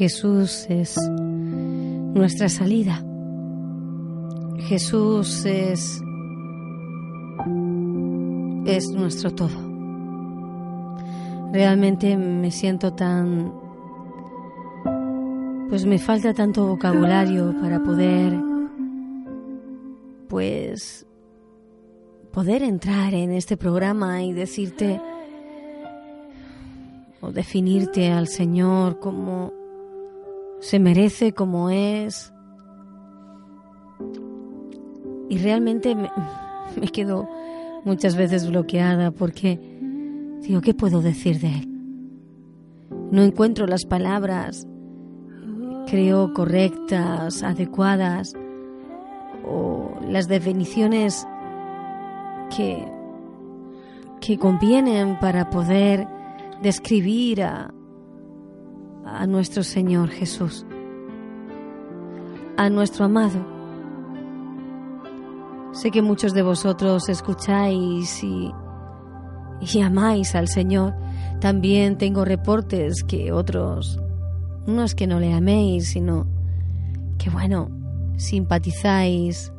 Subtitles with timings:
[0.00, 3.04] Jesús es nuestra salida.
[4.60, 6.00] Jesús es
[8.64, 9.58] es nuestro todo.
[11.52, 13.52] Realmente me siento tan
[15.68, 18.40] pues me falta tanto vocabulario para poder
[20.30, 21.04] pues
[22.32, 24.98] poder entrar en este programa y decirte
[27.20, 29.59] o definirte al Señor como
[30.60, 32.32] se merece, como es.
[35.28, 36.10] Y realmente me,
[36.80, 37.28] me quedo
[37.84, 39.58] muchas veces bloqueada porque
[40.42, 41.68] digo, ¿qué puedo decir de él?
[43.10, 44.66] No encuentro las palabras,
[45.86, 48.34] creo, correctas, adecuadas,
[49.44, 51.26] o las definiciones
[52.54, 52.86] que,
[54.20, 56.06] que convienen para poder
[56.62, 57.72] describir a,
[59.10, 60.64] a nuestro Señor Jesús,
[62.56, 63.60] a nuestro amado
[65.72, 68.50] Sé que muchos de vosotros escucháis y,
[69.60, 70.94] y amáis al Señor.
[71.40, 74.00] También tengo reportes que otros,
[74.66, 76.26] no es que no le améis, sino
[77.18, 77.70] que bueno,
[78.16, 79.52] simpatizáis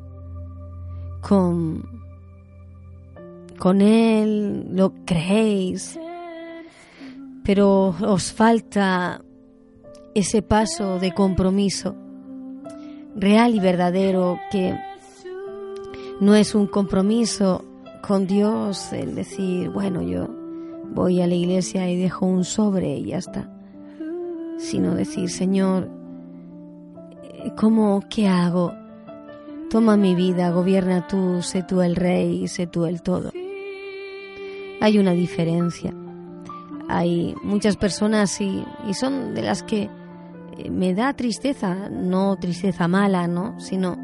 [1.22, 1.90] con,
[3.58, 5.98] con Él, lo creéis,
[7.44, 9.24] pero os falta
[10.14, 11.96] ese paso de compromiso
[13.16, 14.78] real y verdadero que
[16.20, 17.66] no es un compromiso
[18.02, 20.28] con Dios el decir, bueno, yo
[20.94, 23.50] voy a la iglesia y dejo un sobre y ya está.
[24.58, 25.90] Sino decir, Señor,
[27.58, 28.74] ¿cómo, qué hago?
[29.70, 33.32] Toma mi vida, gobierna tú, sé tú el rey, sé tú el todo.
[34.82, 35.94] Hay una diferencia.
[36.88, 39.90] Hay muchas personas y, y son de las que
[40.70, 43.60] me da tristeza, no tristeza mala, ¿no?
[43.60, 43.98] Sino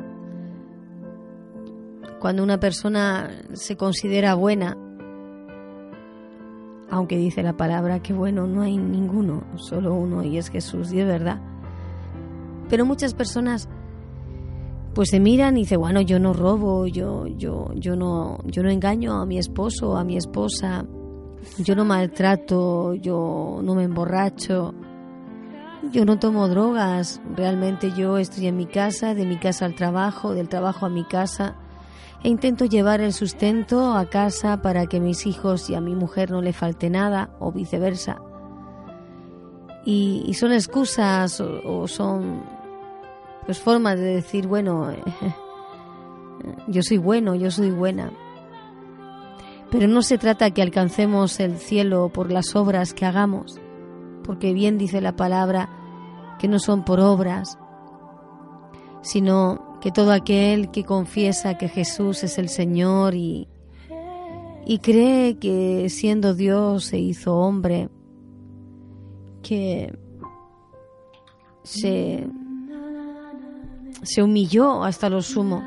[2.19, 4.77] cuando una persona se considera buena,
[6.89, 10.99] aunque dice la palabra que bueno, no hay ninguno, solo uno y es Jesús, y
[10.99, 11.41] es verdad.
[12.69, 13.69] Pero muchas personas
[14.93, 18.69] pues se miran y dicen, bueno, yo no robo, yo, yo, yo no, yo no
[18.71, 20.87] engaño a mi esposo, a mi esposa,
[21.59, 24.73] yo no maltrato, yo no me emborracho,
[25.91, 30.33] yo no tomo drogas, realmente yo estoy en mi casa, de mi casa al trabajo,
[30.33, 31.55] del trabajo a mi casa
[32.23, 35.95] e intento llevar el sustento a casa para que a mis hijos y a mi
[35.95, 38.21] mujer no le falte nada o viceversa.
[39.85, 42.43] Y, son excusas o, son
[43.45, 44.91] pues formas de decir, bueno,
[46.67, 48.11] yo soy bueno, yo soy buena.
[49.71, 53.61] Pero no se trata que alcancemos el cielo por las obras que hagamos,
[54.23, 55.69] porque bien dice la palabra
[56.39, 57.57] que no son por obras,
[59.01, 63.47] sino que todo aquel que confiesa que Jesús es el Señor y,
[64.65, 67.89] y cree que siendo Dios se hizo hombre,
[69.41, 69.97] que
[71.63, 72.27] se,
[74.03, 75.63] se humilló hasta lo sumo.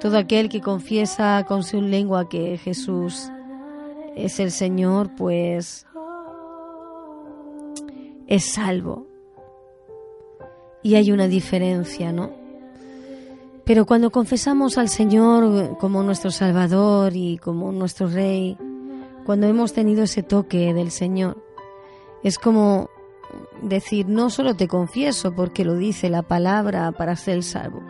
[0.00, 3.30] Todo aquel que confiesa con su lengua que Jesús
[4.14, 5.86] es el Señor, pues
[8.28, 9.07] es salvo.
[10.82, 12.30] Y hay una diferencia, ¿no?
[13.64, 18.56] Pero cuando confesamos al Señor como nuestro Salvador y como nuestro Rey,
[19.26, 21.36] cuando hemos tenido ese toque del Señor,
[22.22, 22.88] es como
[23.62, 27.82] decir, no solo te confieso porque lo dice la palabra para ser salvo,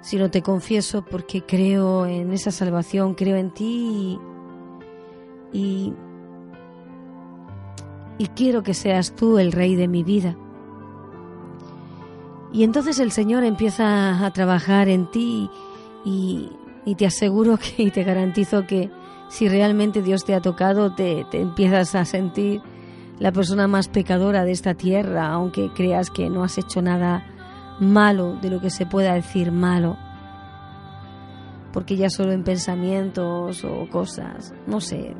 [0.00, 4.18] sino te confieso porque creo en esa salvación, creo en ti
[5.52, 5.92] y,
[8.18, 10.36] y, quiero que seas tú el rey de mi vida.
[12.52, 15.48] Y entonces el Señor empieza a trabajar en ti
[16.04, 16.50] y,
[16.96, 18.90] te aseguro que y te garantizo que
[19.28, 22.60] si realmente Dios te ha tocado, te, te, empiezas a sentir
[23.18, 27.24] la persona más pecadora de esta tierra, aunque creas que no has hecho nada
[27.80, 29.96] malo de lo que se pueda decir malo.
[31.72, 35.14] Porque ya solo en pensamientos o cosas, no sé,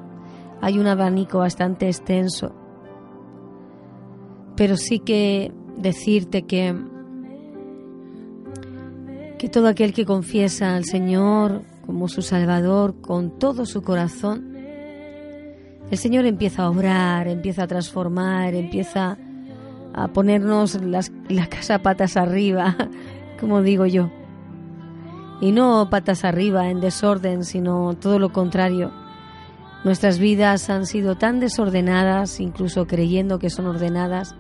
[0.61, 2.55] hay un abanico bastante extenso.
[4.55, 6.92] Pero sí que decirte que
[9.43, 14.55] que todo aquel que confiesa al Señor como su Salvador con todo su corazón,
[15.91, 19.19] el Señor empieza a obrar, empieza a transformar, empieza
[19.95, 20.79] a ponernos
[21.29, 22.77] la casa patas arriba,
[23.41, 24.13] como digo yo.
[25.41, 28.93] Y no patas arriba en desorden, sino todo lo contrario.
[29.83, 34.37] Nuestras vidas han sido tan desordenadas, incluso creyendo que son ordenadas,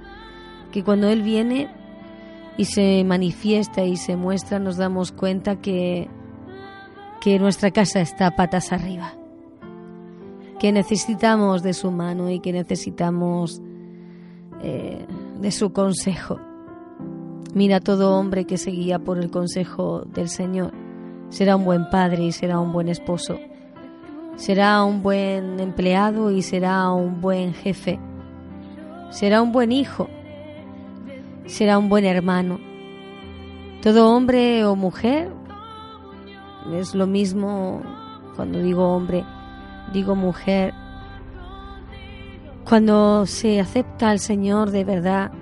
[0.71, 1.82] que cuando Él viene
[2.57, 6.09] y se manifiesta y se muestra, nos damos cuenta que,
[7.21, 9.15] que nuestra casa está patas arriba,
[10.59, 13.63] que necesitamos de su mano y que necesitamos
[14.63, 15.07] eh,
[15.41, 16.39] de su consejo.
[17.55, 20.73] Mira todo hombre que se guía por el consejo del Señor.
[21.29, 23.39] Será un buen padre y será un buen esposo.
[24.37, 27.99] Será un buen empleado y será un buen jefe.
[29.11, 30.09] Será un buen hijo.
[31.47, 32.61] Será un buen hermano.
[33.83, 35.33] Todo hombre o mujer
[36.75, 37.83] es lo mismo
[38.37, 39.25] cuando digo hombre,
[39.93, 40.73] digo mujer,
[42.65, 45.33] cuando se acepta al Señor de verdad,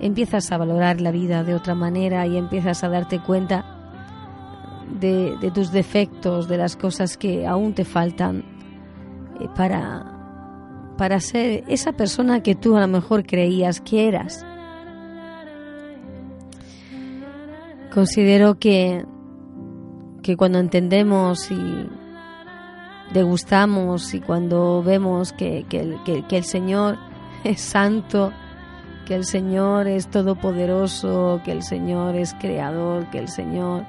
[0.00, 3.64] empiezas a valorar la vida de otra manera y empiezas a darte cuenta
[5.00, 8.44] de, tus defectos, de las cosas que aún te faltan
[9.40, 14.46] eh, para, para ser esa persona que tú a lo mejor creías que eras.
[17.96, 19.06] Considero que,
[20.22, 21.88] que cuando entendemos y
[23.14, 26.98] degustamos y cuando vemos que, el, Señor
[27.44, 28.34] es santo,
[29.06, 33.86] que el Señor es todopoderoso, que el Señor es creador, que el Señor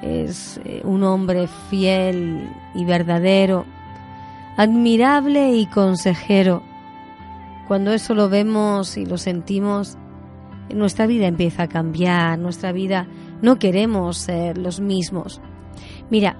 [0.00, 3.66] es eh, un hombre fiel y verdadero,
[4.56, 6.62] admirable y consejero.
[7.66, 9.98] Cuando eso lo vemos y lo sentimos,
[10.74, 13.06] nuestra vida empieza a cambiar, nuestra vida
[13.42, 15.40] no queremos ser los mismos.
[16.10, 16.36] Mira,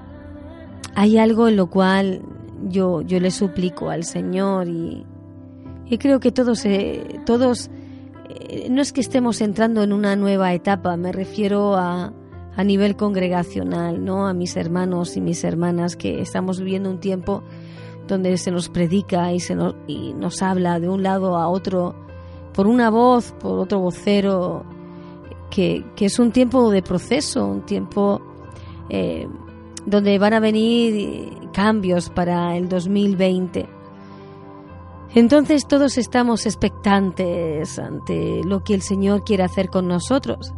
[0.95, 2.23] hay algo en lo cual
[2.69, 5.07] yo, yo le suplico al Señor y,
[5.99, 7.71] creo que todos, eh, todos
[8.29, 12.13] eh, no es que estemos entrando en una nueva etapa, me refiero a,
[12.57, 14.27] a nivel congregacional, ¿no?
[14.27, 17.45] A mis hermanos y mis hermanas que estamos viviendo un tiempo
[18.09, 21.95] donde se nos predica y se nos, y nos habla de un lado a otro
[22.59, 24.65] por una voz, por otro vocero,
[25.49, 28.21] que, es un tiempo de proceso, un tiempo
[28.89, 29.29] eh,
[29.87, 33.65] donde van a venir cambios para el 2020.
[35.15, 40.53] Entonces todos estamos expectantes ante lo que el Señor quiere hacer con nosotros.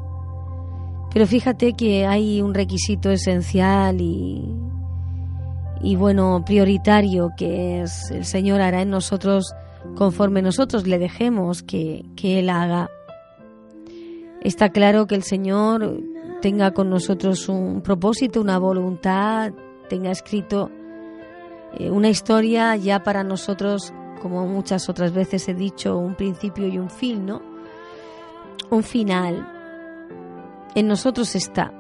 [1.13, 4.51] Pero fíjate que hay un requisito esencial y,
[5.83, 9.55] y bueno, prioritario que es el Señor hará en nosotros
[9.97, 12.91] conforme nosotros le dejemos que, que Él haga.
[14.43, 16.01] Está claro que el Señor
[16.41, 19.53] tenga con nosotros un propósito, una voluntad,
[19.89, 20.71] tenga escrito
[21.79, 26.79] eh, una historia ya para nosotros, como muchas otras veces he dicho, un principio y
[26.79, 27.43] un fin, ¿no?
[28.71, 29.47] Un final.
[30.75, 31.73] En nosotros está.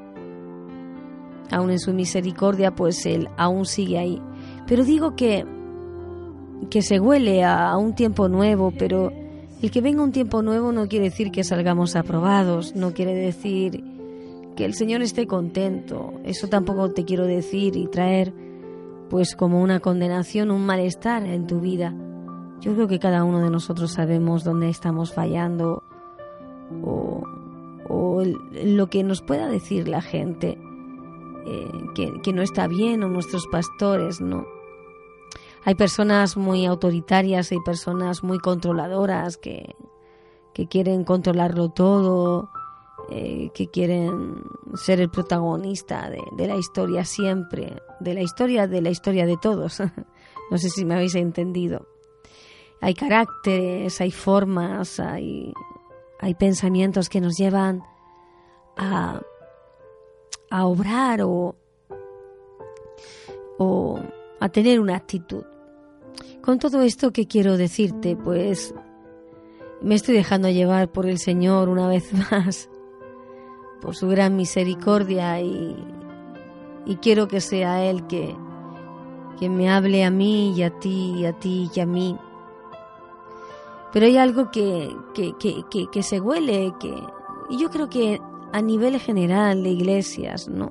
[1.50, 4.22] Aún en su misericordia, pues Él aún sigue ahí.
[4.66, 5.44] Pero digo que,
[6.68, 9.12] que se huele a un tiempo nuevo, pero
[9.62, 13.84] el que venga un tiempo nuevo no quiere decir que salgamos aprobados, no quiere decir
[14.56, 16.14] que el Señor esté contento.
[16.24, 18.32] Eso tampoco te quiero decir y traer
[19.10, 21.94] pues como una condenación, un malestar en tu vida.
[22.60, 25.82] Yo creo que cada uno de nosotros sabemos dónde estamos fallando
[26.82, 27.22] o,
[28.64, 30.58] lo que nos pueda decir la gente
[31.46, 34.46] eh, que, que no está bien o nuestros pastores, ¿no?
[35.64, 39.74] Hay personas muy autoritarias, hay personas muy controladoras que,
[40.54, 42.50] que quieren controlarlo todo,
[43.12, 48.90] eh, que quieren ser el protagonista de, la historia siempre, de la historia de la
[48.90, 49.80] historia de todos.
[50.50, 51.88] no sé si me habéis entendido.
[52.80, 55.52] Hay caracteres, hay formas, hay,
[56.20, 57.82] hay pensamientos que nos llevan
[58.76, 59.20] a,
[60.50, 61.56] a obrar o,
[63.58, 64.00] o
[64.38, 65.44] a tener una actitud.
[66.42, 68.74] Con todo esto que quiero decirte, pues
[69.82, 72.68] me estoy dejando llevar por el Señor una vez más,
[73.80, 75.76] por su gran misericordia y,
[76.86, 78.34] y quiero que sea Él que,
[79.38, 82.16] que me hable a mí y a ti y a ti y a mí.
[83.92, 86.94] Pero hay algo que, que, que, que, se huele, que,
[87.48, 88.20] y yo creo que
[88.52, 90.70] a nivel general de iglesias, ¿no?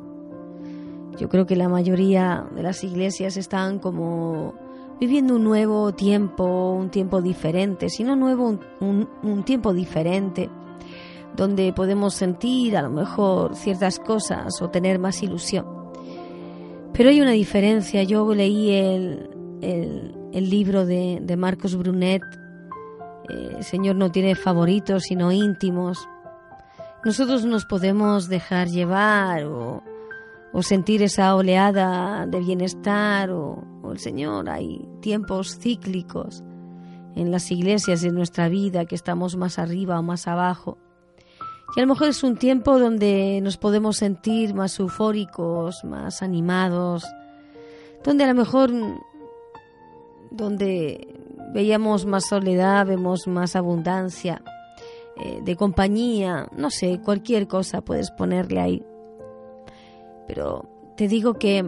[1.17, 4.53] Yo creo que la mayoría de las iglesias están como
[4.99, 10.49] viviendo un nuevo tiempo, un tiempo diferente, si no nuevo, un, un, tiempo diferente,
[11.35, 15.65] donde podemos sentir a lo mejor ciertas cosas o tener más ilusión.
[16.93, 19.29] Pero hay una diferencia, yo leí el,
[20.33, 22.23] el, libro de, de, Marcos Brunet,
[23.29, 26.07] eh, Señor no tiene favoritos sino íntimos.
[27.05, 29.81] Nosotros nos podemos dejar llevar o
[30.51, 34.49] o sentir esa oleada de bienestar o, el Señor.
[34.49, 36.43] Hay tiempos cíclicos
[37.15, 40.77] en las iglesias de nuestra vida que estamos más arriba o más abajo.
[41.75, 47.05] Y a lo mejor es un tiempo donde nos podemos sentir más eufóricos, más animados,
[48.03, 48.71] donde a lo mejor
[50.31, 51.15] donde
[51.53, 54.41] veíamos más soledad, vemos más abundancia
[55.17, 58.83] eh, de compañía, no sé, cualquier cosa puedes ponerle ahí
[60.29, 61.65] pero te digo que,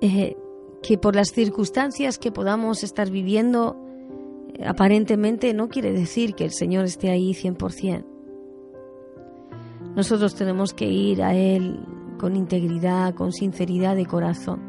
[0.00, 0.36] eh,
[0.82, 3.76] que por las circunstancias que podamos estar viviendo,
[4.54, 8.04] eh, aparentemente no quiere decir que el Señor esté ahí 100%.
[9.94, 11.78] Nosotros tenemos que ir a Él
[12.18, 14.60] con integridad, con sinceridad de corazón.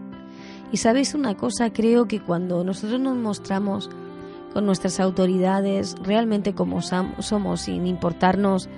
[0.72, 3.90] Y sabes una cosa, creo que cuando nosotros nos mostramos
[4.54, 8.70] con nuestras autoridades realmente como somos, sin importarnos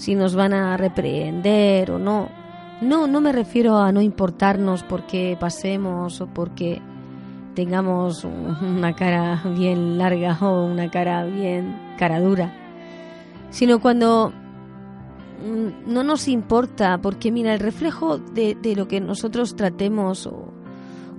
[0.00, 2.30] si nos van a reprender o no.
[2.80, 6.80] No, no me refiero a no importarnos porque pasemos o porque
[7.54, 8.24] tengamos
[8.62, 12.50] una cara bien larga o una cara bien cara dura,
[13.50, 14.32] sino cuando
[15.44, 20.50] mm, no nos importa, porque mira, el reflejo de, lo que nosotros tratemos o,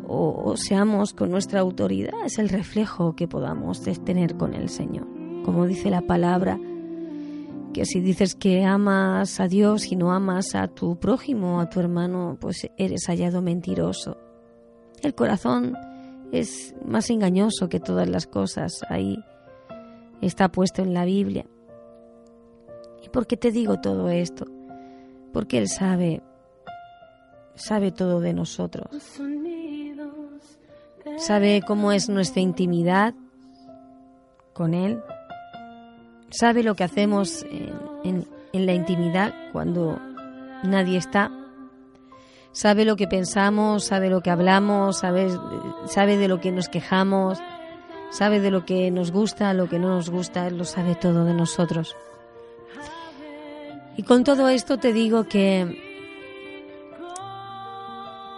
[0.08, 5.06] o, seamos con nuestra autoridad es el reflejo que podamos tener con el Señor.
[5.46, 6.60] Como dice la palabra,
[7.72, 11.80] que si dices que amas a Dios y no amas a tu prójimo, a tu
[11.80, 14.18] hermano, pues eres hallado mentiroso.
[15.02, 15.78] El corazón
[16.32, 18.82] es más engañoso que todas las cosas.
[18.90, 19.24] Ahí
[20.22, 21.46] está puesto en la Biblia.
[23.04, 24.46] ¿Y por qué te digo todo esto?
[25.34, 26.22] Porque Él sabe,
[27.56, 28.88] sabe todo de nosotros.
[31.18, 33.14] Sabe cómo es nuestra intimidad
[34.54, 35.02] con Él
[36.32, 37.46] sabe lo que hacemos
[38.04, 40.00] en, la intimidad cuando
[40.64, 41.32] nadie está,
[42.52, 45.30] sabe lo que pensamos, sabe lo que hablamos, sabe,
[45.86, 47.40] sabe de lo que nos quejamos,
[48.10, 51.24] sabe de lo que nos gusta, lo que no nos gusta, Él lo sabe todo
[51.24, 51.96] de nosotros.
[53.96, 55.82] Y con todo esto te digo que,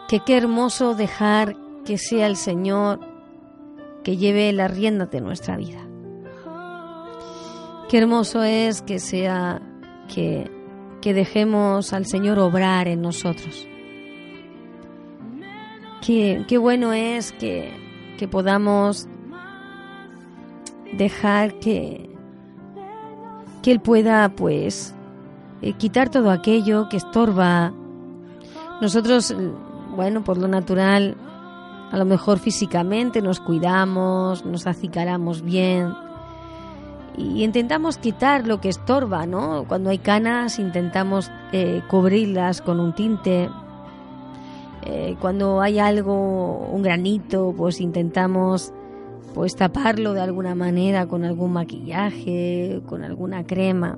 [0.07, 2.99] que qué hermoso dejar que sea el Señor
[4.03, 5.82] que lleve la rienda de nuestra vida.
[7.93, 9.61] Qué hermoso es que sea
[10.11, 10.49] que,
[10.99, 13.67] que dejemos al Señor obrar en nosotros.
[16.01, 17.71] Qué, qué bueno es que,
[18.17, 19.07] que podamos
[20.97, 22.09] dejar que,
[23.61, 24.95] que Él pueda pues
[25.61, 27.73] eh, quitar todo aquello que estorba.
[28.81, 29.35] Nosotros,
[29.95, 31.15] bueno, por lo natural,
[31.91, 35.93] a lo mejor físicamente nos cuidamos, nos acicalamos bien,
[37.17, 39.65] y intentamos quitar lo que estorba, ¿no?
[39.67, 43.49] Cuando hay canas intentamos eh, cubrirlas con un tinte.
[44.85, 48.73] Eh, cuando hay algo, un granito, pues intentamos
[49.33, 53.97] pues taparlo de alguna manera con algún maquillaje, con alguna crema.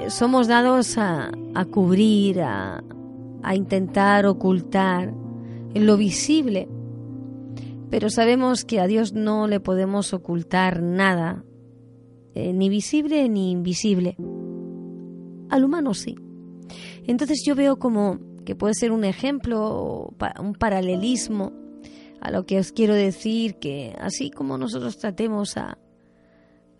[0.00, 2.82] Eh, somos dados a, a cubrir, a,
[3.42, 5.12] a intentar ocultar
[5.74, 6.68] lo visible
[7.90, 11.44] pero sabemos que a Dios no le podemos ocultar nada,
[12.34, 14.16] eh, ni visible ni invisible.
[15.48, 16.16] Al humano sí.
[17.06, 21.52] Entonces yo veo como que puede ser un ejemplo, un paralelismo
[22.20, 25.78] a lo que os quiero decir, que así como nosotros tratemos a,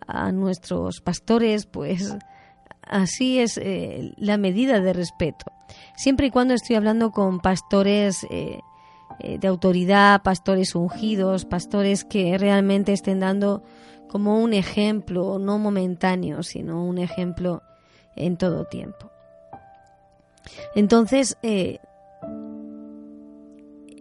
[0.07, 2.17] a nuestros pastores, pues
[2.81, 5.45] así es eh, la medida de respeto.
[5.95, 8.59] Siempre y cuando estoy hablando con pastores eh,
[9.19, 13.63] de autoridad, pastores ungidos, pastores que realmente estén dando
[14.07, 17.61] como un ejemplo, no momentáneo, sino un ejemplo
[18.15, 19.11] en todo tiempo.
[20.75, 21.79] Entonces, eh,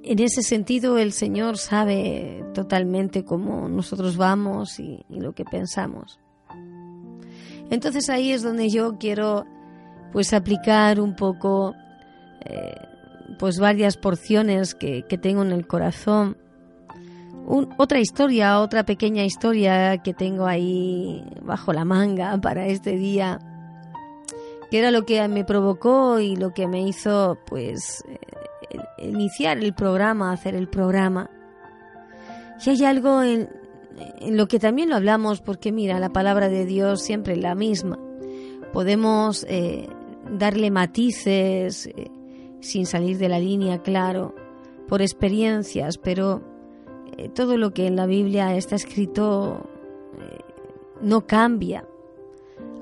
[0.08, 6.20] en ese sentido, el Señor sabe totalmente cómo nosotros vamos y, lo que pensamos.
[7.70, 9.44] Entonces ahí es donde yo quiero
[10.12, 11.75] pues aplicar un poco
[12.44, 12.76] eh,
[13.38, 16.37] pues varias porciones que, tengo en el corazón.
[17.47, 23.38] otra historia, otra pequeña historia que tengo ahí bajo la manga para este día,
[24.71, 29.75] que era lo que me provocó y lo que me hizo pues eh, iniciar el
[29.75, 31.31] programa, hacer el programa.
[32.64, 33.49] Y hay algo en,
[34.28, 37.99] lo que también lo hablamos, porque mira, la palabra de Dios siempre es la misma.
[38.73, 39.88] Podemos eh,
[40.31, 42.11] darle matices, eh,
[42.60, 44.34] sin salir de la línea, claro,
[44.88, 46.42] por experiencias, pero
[47.16, 49.68] eh, todo lo que en la Biblia está escrito
[50.18, 50.38] eh,
[51.00, 51.86] no cambia.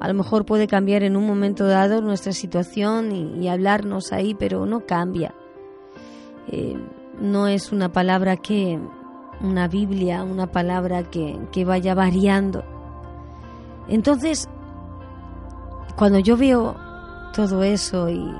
[0.00, 4.66] A lo mejor puede cambiar en un momento dado nuestra situación y, hablarnos ahí, pero
[4.66, 5.34] no cambia.
[6.48, 6.76] Eh,
[7.20, 8.78] no es una palabra que,
[9.40, 12.64] una Biblia, una palabra que, que vaya variando.
[13.88, 14.48] Entonces,
[15.96, 16.76] cuando yo veo
[17.34, 18.30] todo eso y,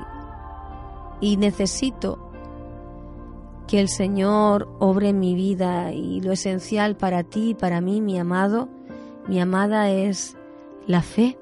[1.21, 2.19] y necesito
[3.67, 8.19] que el Señor obre en mi vida y lo esencial para ti, para mí, mi
[8.19, 8.69] amado,
[9.27, 10.37] mi amada es
[10.87, 11.37] la fe.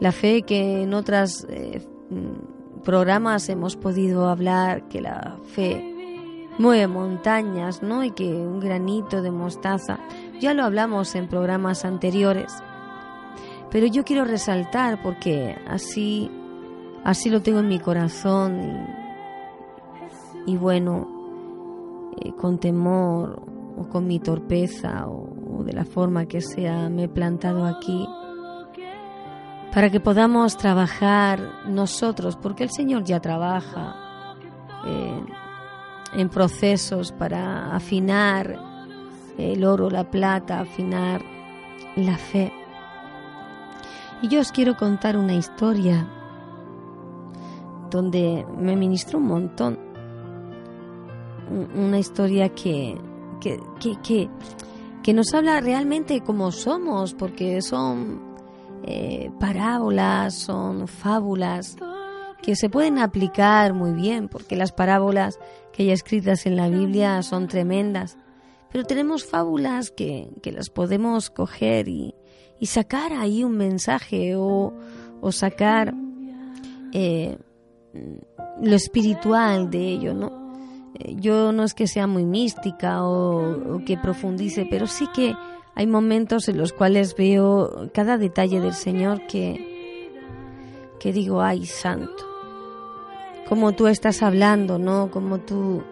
[0.00, 1.86] La fe que en otros eh,
[2.82, 5.96] programas hemos podido hablar, que la fe
[6.58, 8.04] mueve montañas, ¿no?
[8.04, 9.98] Y que un granito de mostaza,
[10.40, 12.52] ya lo hablamos en programas anteriores.
[13.70, 16.30] Pero yo quiero resaltar porque así
[17.04, 18.86] Así lo tengo en mi corazón
[20.46, 23.42] y, bueno, eh, con temor
[23.78, 28.06] o con mi torpeza o, de la forma que sea me he plantado aquí
[29.76, 33.94] para que podamos trabajar nosotros, porque el Señor ya trabaja
[34.86, 35.22] eh,
[36.14, 38.58] en procesos para afinar
[39.36, 41.22] el oro, la plata, afinar
[41.96, 42.52] la fe.
[44.22, 46.06] Y yo os quiero contar una historia
[47.90, 49.78] donde me ministró un montón.
[51.74, 52.98] Una historia que,
[53.40, 54.28] que, que,
[55.02, 58.20] que, nos habla realmente como somos, porque son
[58.82, 61.76] eh, parábolas, son fábulas
[62.42, 65.38] que se pueden aplicar muy bien, porque las parábolas
[65.72, 68.16] que hay escritas en la Biblia son tremendas.
[68.70, 72.14] Pero tenemos fábulas que, que las podemos coger y,
[72.60, 74.72] y, sacar ahí un mensaje o,
[75.20, 75.94] o sacar
[76.92, 77.38] eh,
[78.62, 80.46] lo espiritual de ello, ¿no?
[80.94, 85.34] Eh, yo no es que sea muy mística o, que profundice, pero sí que
[85.74, 90.10] hay momentos en los cuales veo cada detalle del Señor que,
[90.98, 92.24] que digo, ay, santo,
[93.48, 95.10] como tú estás hablando, ¿no?
[95.10, 95.82] Como tú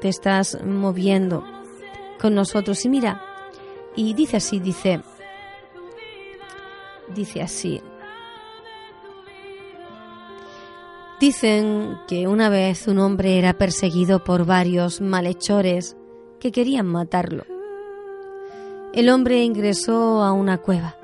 [0.00, 1.44] te estás moviendo
[2.20, 2.84] con nosotros.
[2.84, 3.22] Y mira,
[3.94, 5.00] y dice así, dice,
[7.14, 7.82] dice así,
[11.22, 15.96] Dicen que una vez un hombre era perseguido por varios malhechores
[16.40, 17.44] que querían matarlo.
[18.92, 20.96] El hombre ingresó a una cueva.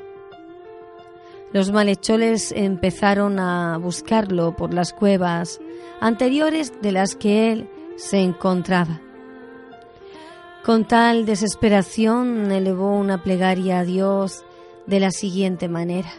[1.53, 5.61] Los malhechores empezaron a buscarlo por las cuevas
[6.01, 9.01] anteriores de las que él se encontraba.
[10.65, 14.45] Con tal desesperación elevó una plegaria a Dios
[14.85, 16.11] de la siguiente manera.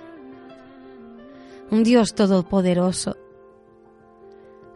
[1.70, 3.18] Un Dios todopoderoso,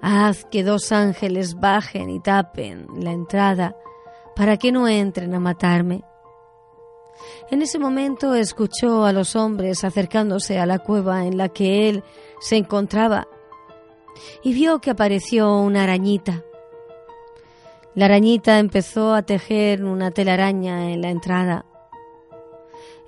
[0.06, 3.78] Haz que dos ángeles bajen y tapen la entrada
[4.36, 6.04] para que no entren a matarme.
[7.50, 12.04] En ese momento escuchó a los hombres acercándose a la cueva en la que él
[12.42, 13.30] se encontraba
[14.44, 16.44] y vio que apareció una arañita.
[17.96, 21.66] La arañita empezó a tejer una telaraña en la entrada.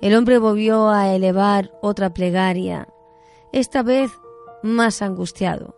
[0.00, 2.88] El hombre volvió a elevar otra plegaria,
[3.52, 4.10] esta vez
[4.62, 5.75] más angustiado.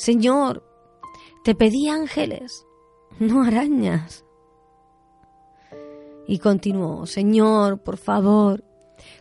[0.00, 0.64] Señor,
[1.44, 2.66] te pedí ángeles,
[3.18, 4.24] no arañas.
[6.26, 8.64] Y continuó, Señor, por favor,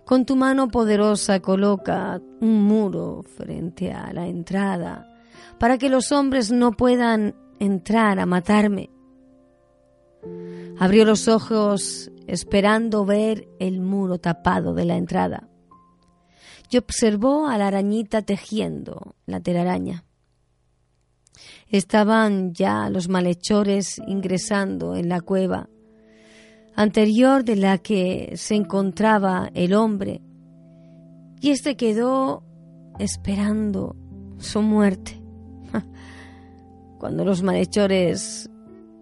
[0.05, 5.05] con tu mano poderosa coloca un muro frente a la entrada,
[5.59, 8.89] para que los hombres no puedan entrar a matarme.
[10.79, 15.49] Abrió los ojos esperando ver el muro tapado de la entrada
[16.69, 20.05] y observó a la arañita tejiendo la telaraña.
[21.69, 25.69] Estaban ya los malhechores ingresando en la cueva
[26.75, 30.21] anterior de la que se encontraba el hombre,
[31.41, 32.43] y éste quedó
[32.99, 33.95] esperando
[34.37, 35.21] su muerte.
[36.99, 38.49] Cuando los malhechores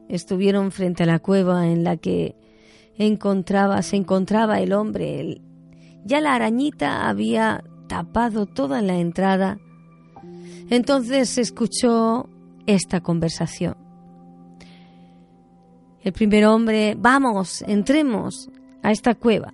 [0.09, 2.35] estuvieron frente a la cueva en la que
[2.97, 5.41] encontraba, se encontraba el hombre,
[6.03, 9.59] ya la arañita había tapado toda la entrada.
[10.69, 12.29] Entonces se escuchó
[12.67, 13.75] esta conversación.
[16.03, 18.49] El primer hombre, vamos, entremos
[18.83, 19.53] a esta cueva.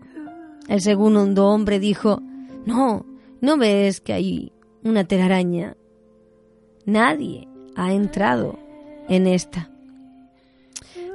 [0.67, 2.21] El segundo hombre dijo,
[2.65, 3.06] no,
[3.41, 4.52] ¿no ves que hay
[4.84, 5.76] una telaraña?
[6.86, 8.60] Nadie ha entrado
[9.08, 9.69] en esta.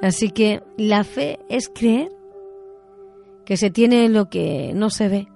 [0.01, 2.11] Así que la fe es creer
[3.45, 5.29] que se tiene lo que no se ve.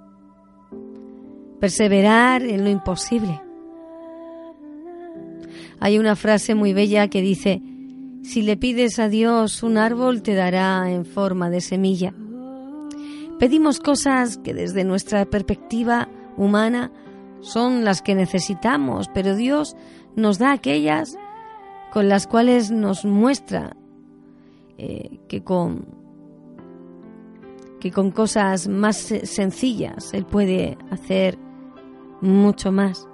[1.60, 3.40] Perseverar en lo imposible.
[5.84, 7.60] Hay una frase muy bella que dice,
[8.22, 12.14] si le pides a Dios un árbol te dará en forma de semilla.
[13.40, 16.92] Pedimos cosas que desde nuestra perspectiva humana
[17.40, 19.74] son las que necesitamos, pero Dios
[20.14, 21.16] nos da aquellas
[21.92, 23.76] con las cuales nos muestra
[24.78, 26.00] eh, que con
[27.80, 31.36] que con cosas más sencillas Él puede hacer
[32.20, 33.08] mucho más.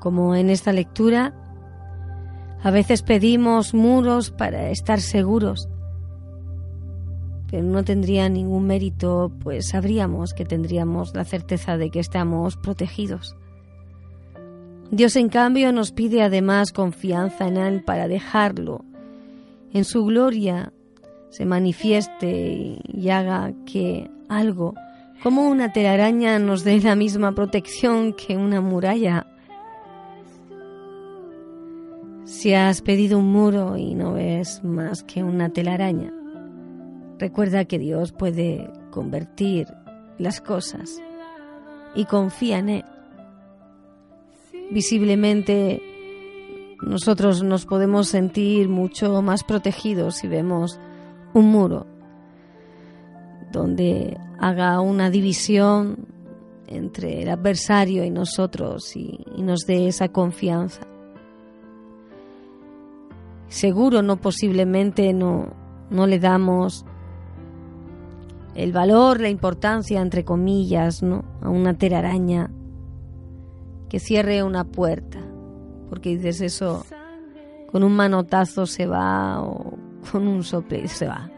[0.00, 1.32] Como en esta lectura,
[2.62, 5.68] a veces pedimos muros para estar seguros,
[7.48, 13.36] pero no tendría ningún mérito, pues sabríamos que tendríamos la certeza de que estamos protegidos.
[14.90, 18.84] Dios en cambio nos pide además confianza en Él para dejarlo
[19.72, 20.72] en su gloria
[21.30, 24.74] se manifieste y haga que algo
[25.22, 29.26] como una telaraña nos dé la misma protección que una muralla.
[32.30, 36.14] Si has pedido un muro y no ves más que una telaraña,
[37.18, 39.66] recuerda que Dios puede convertir
[40.16, 41.02] las cosas
[41.96, 42.84] y confía en Él.
[44.70, 45.82] Visiblemente
[46.80, 50.78] nosotros nos podemos sentir mucho más protegidos si vemos
[51.34, 51.88] un muro
[53.50, 56.06] donde haga una división
[56.68, 60.82] entre el adversario y nosotros y, nos dé esa confianza.
[63.50, 65.48] Seguro no posiblemente no,
[65.90, 66.86] no le damos
[68.54, 71.24] el valor, la importancia, entre comillas, ¿no?
[71.42, 72.50] a una telaraña
[73.90, 75.20] que cierre una puerta
[75.90, 76.86] porque dices eso,
[77.72, 79.76] con un manotazo se va o
[80.10, 81.28] con un sople se va.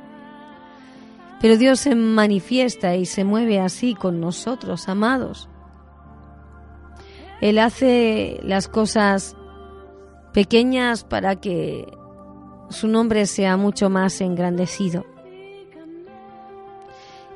[1.40, 5.48] Pero Dios se manifiesta y se mueve así con nosotros, amados.
[7.40, 9.36] Él hace las cosas
[10.32, 11.90] pequeñas para que
[12.72, 15.04] su nombre sea mucho más engrandecido.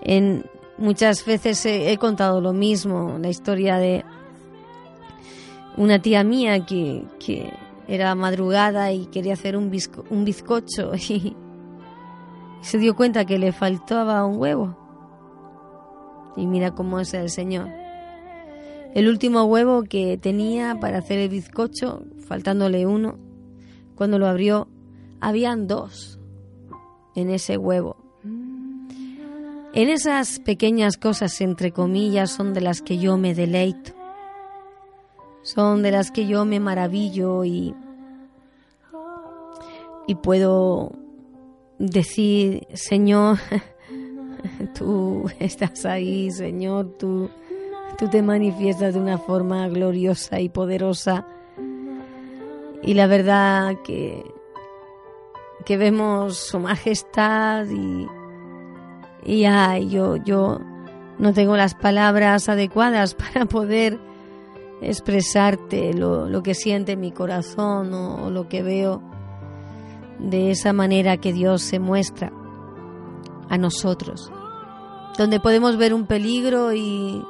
[0.02, 0.44] En
[0.78, 4.04] muchas veces he contado lo mismo, la historia de
[5.76, 7.04] una tía mía que,
[7.88, 9.70] era madrugada y quería hacer un,
[10.10, 11.36] un bizcocho y
[12.60, 14.76] se dio cuenta que le faltaba un huevo.
[16.36, 17.68] Y mira cómo es el Señor.
[18.94, 23.18] El último huevo que tenía para hacer el bizcocho, faltándole uno,
[23.94, 24.68] cuando lo abrió,
[25.20, 26.18] habían dos
[27.14, 27.96] en ese huevo.
[28.22, 33.96] En esas pequeñas cosas, entre comillas, son de las que yo me deleito
[35.46, 37.72] son de las que yo me maravillo y,
[40.08, 40.90] y puedo
[41.78, 43.38] decir, Señor,
[44.76, 47.30] tú estás ahí, Señor, tú,
[47.96, 51.28] tú te manifiestas de una forma gloriosa y poderosa.
[52.82, 54.24] Y la verdad que,
[55.66, 58.06] que vemos su majestad y,
[59.24, 60.60] y ay, yo, yo
[61.18, 63.98] no tengo las palabras adecuadas para poder
[64.80, 69.02] expresarte lo, que siente mi corazón o, lo que veo
[70.20, 72.32] de esa manera que Dios se muestra
[73.48, 74.30] a nosotros,
[75.18, 77.24] donde podemos ver un peligro y,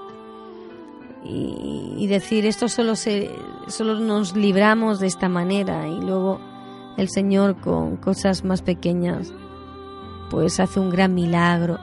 [1.25, 3.31] y, decir esto solo, se,
[3.67, 6.39] solo nos libramos de esta manera y luego
[6.97, 9.33] el Señor con cosas más pequeñas
[10.31, 11.79] pues hace un gran milagro.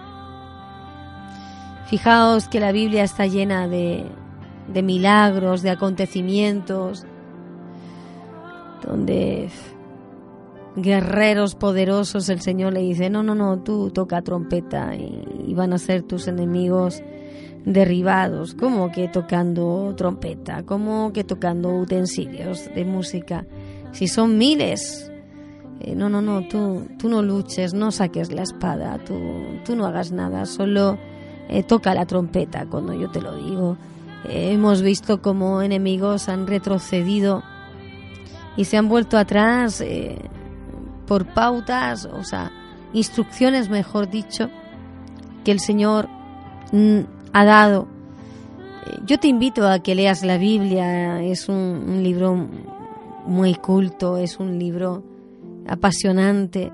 [1.87, 4.05] Fijaos que la Biblia está llena de,
[4.67, 7.05] de milagros, de acontecimientos,
[8.85, 9.49] donde
[10.75, 15.77] guerreros poderosos el Señor le dice, no, no, no, tú toca trompeta y, van a
[15.77, 17.03] ser tus enemigos
[17.63, 23.45] derribados, como que tocando trompeta, como que tocando utensilios de música,
[23.93, 25.09] si son miles.
[25.79, 29.17] Eh, no, no, no, tú, tú no luches, no saques la espada, tú,
[29.65, 30.97] tú no hagas nada, solo
[31.49, 33.77] eh, toca la trompeta cuando yo te lo digo
[34.25, 37.43] hemos visto como enemigos han retrocedido
[38.55, 40.17] y se han vuelto atrás eh,
[41.07, 42.51] por pautas, o sea,
[42.93, 44.49] instrucciones, mejor dicho,
[45.43, 46.07] que el Señor
[46.71, 46.99] mm,
[47.33, 47.87] ha dado.
[48.85, 52.47] Eh, yo te invito a que leas la Biblia, es un libro
[53.25, 55.03] muy culto, es un libro
[55.67, 56.71] apasionante,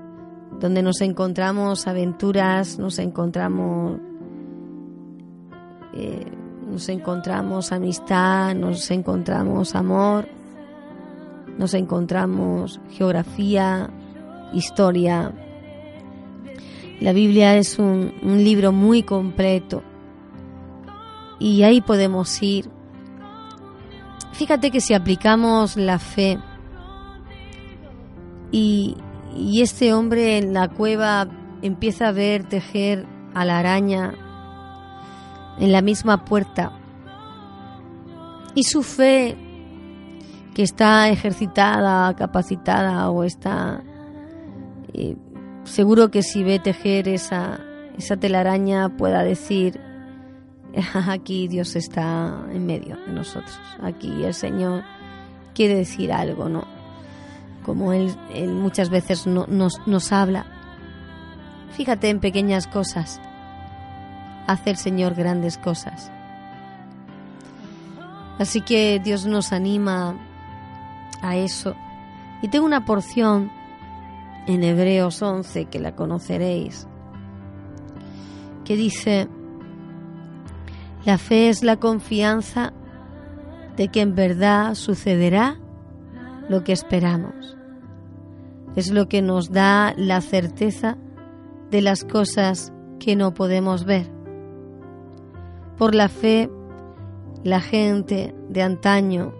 [0.58, 4.00] donde nos encontramos aventuras, nos encontramos
[5.92, 6.26] eh,
[6.70, 10.28] nos encontramos amistad, nos encontramos amor,
[11.58, 13.90] nos encontramos geografía,
[14.52, 15.32] historia.
[17.00, 19.82] La Biblia es un, un libro muy completo
[21.40, 22.79] y ahí podemos ir.
[24.40, 26.38] Fíjate que si aplicamos la fe
[28.50, 28.96] y,
[29.60, 31.28] este hombre en la cueva
[31.60, 34.14] empieza a ver tejer a la araña
[35.58, 36.72] en la misma puerta.
[38.54, 39.36] Y su fe,
[40.54, 43.82] que está ejercitada, capacitada o está...
[44.94, 45.18] Eh,
[45.64, 47.60] seguro que si ve tejer esa,
[47.98, 49.89] esa telaraña pueda decir,
[51.08, 54.84] aquí Dios está en medio de nosotros, aquí el Señor
[55.54, 56.64] quiere decir algo, ¿no?
[57.64, 58.14] Como Él,
[58.48, 60.46] muchas veces no, nos, nos habla.
[61.76, 63.20] Fíjate en pequeñas cosas
[64.50, 66.10] hace el Señor grandes cosas.
[68.38, 70.16] Así que Dios nos anima
[71.22, 71.74] a eso.
[72.42, 73.50] Y tengo una porción
[74.46, 76.86] en Hebreos 11 que la conoceréis,
[78.64, 79.28] que dice,
[81.04, 82.72] la fe es la confianza
[83.76, 85.56] de que en verdad sucederá
[86.48, 87.56] lo que esperamos.
[88.76, 90.98] Es lo que nos da la certeza
[91.70, 94.10] de las cosas que no podemos ver.
[95.78, 96.50] Por la fe,
[97.44, 99.32] la gente de antaño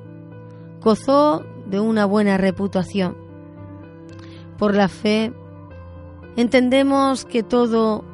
[0.81, 3.17] gozó de una buena reputación.
[4.57, 5.35] Por la fe,
[6.37, 8.05] entendemos que todo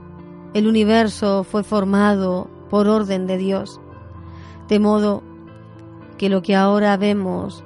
[0.52, 3.81] el universo fue formado por orden de Dios,
[4.68, 5.22] de modo
[6.18, 7.64] que lo que ahora vemos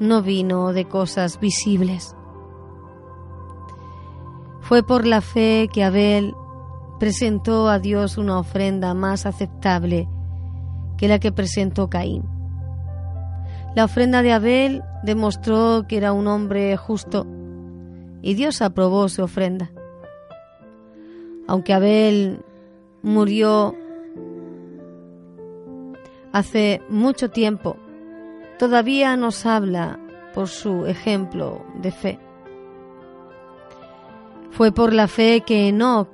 [0.00, 2.16] no vino de cosas visibles.
[4.60, 6.34] Fue por la fe que Abel
[6.98, 10.08] presentó a Dios una ofrenda más aceptable
[10.96, 12.22] que la que presentó Caín.
[13.74, 17.26] La ofrenda de Abel demostró que era un hombre justo
[18.22, 19.70] y Dios aprobó su ofrenda.
[21.48, 22.44] Aunque Abel
[23.02, 23.74] murió
[26.32, 27.76] hace mucho tiempo,
[28.58, 29.98] todavía nos habla
[30.34, 32.18] por su ejemplo de fe.
[34.50, 36.08] Fue por la fe que Enoch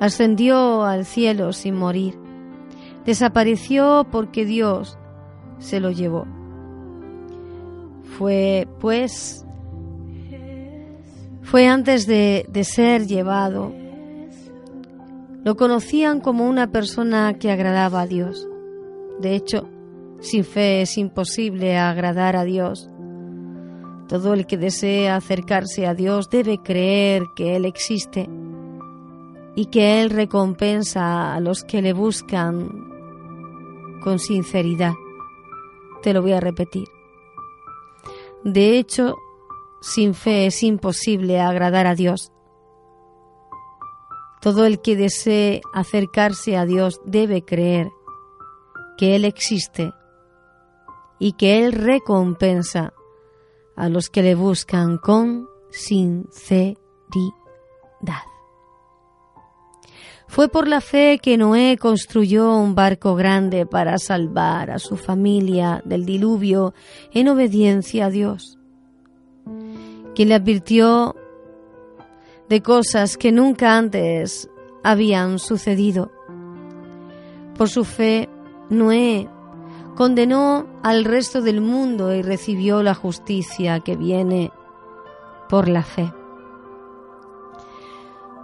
[0.00, 2.18] ascendió al cielo sin morir.
[3.04, 4.98] Desapareció porque Dios
[5.58, 6.26] se lo llevó.
[8.18, 9.46] Fue, pues,
[11.42, 13.72] fue antes de, de ser llevado.
[15.46, 18.48] Lo conocían como una persona que agradaba a Dios.
[19.20, 19.68] De hecho,
[20.18, 22.90] sin fe es imposible agradar a Dios.
[24.08, 28.28] Todo el que desea acercarse a Dios debe creer que Él existe
[29.54, 32.90] y que Él recompensa a los que le buscan
[34.02, 34.94] con sinceridad.
[36.02, 36.88] Te lo voy a repetir.
[38.42, 39.14] De hecho,
[39.80, 42.32] sin fe es imposible agradar a Dios.
[44.40, 47.88] Todo el que desee acercarse a Dios debe creer
[48.96, 49.92] que Él existe
[51.18, 52.92] y que Él recompensa
[53.76, 56.76] a los que le buscan con sinceridad.
[60.28, 65.82] Fue por la fe que Noé construyó un barco grande para salvar a su familia
[65.84, 66.74] del diluvio
[67.12, 68.58] en obediencia a Dios,
[70.14, 71.14] quien le advirtió
[72.48, 74.48] de cosas que nunca antes
[74.82, 76.10] habían sucedido.
[77.56, 78.28] Por su fe,
[78.70, 79.28] Noé
[79.94, 84.52] condenó al resto del mundo y recibió la justicia que viene
[85.48, 86.12] por la fe.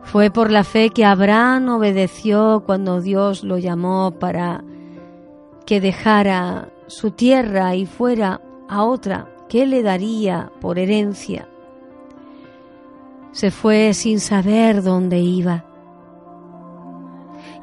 [0.03, 4.65] Fue por la fe que Abraham obedeció cuando Dios lo llamó para
[5.65, 11.49] que dejara su tierra y fuera a otra que le daría por herencia.
[13.33, 15.64] Se fue sin saber dónde iba.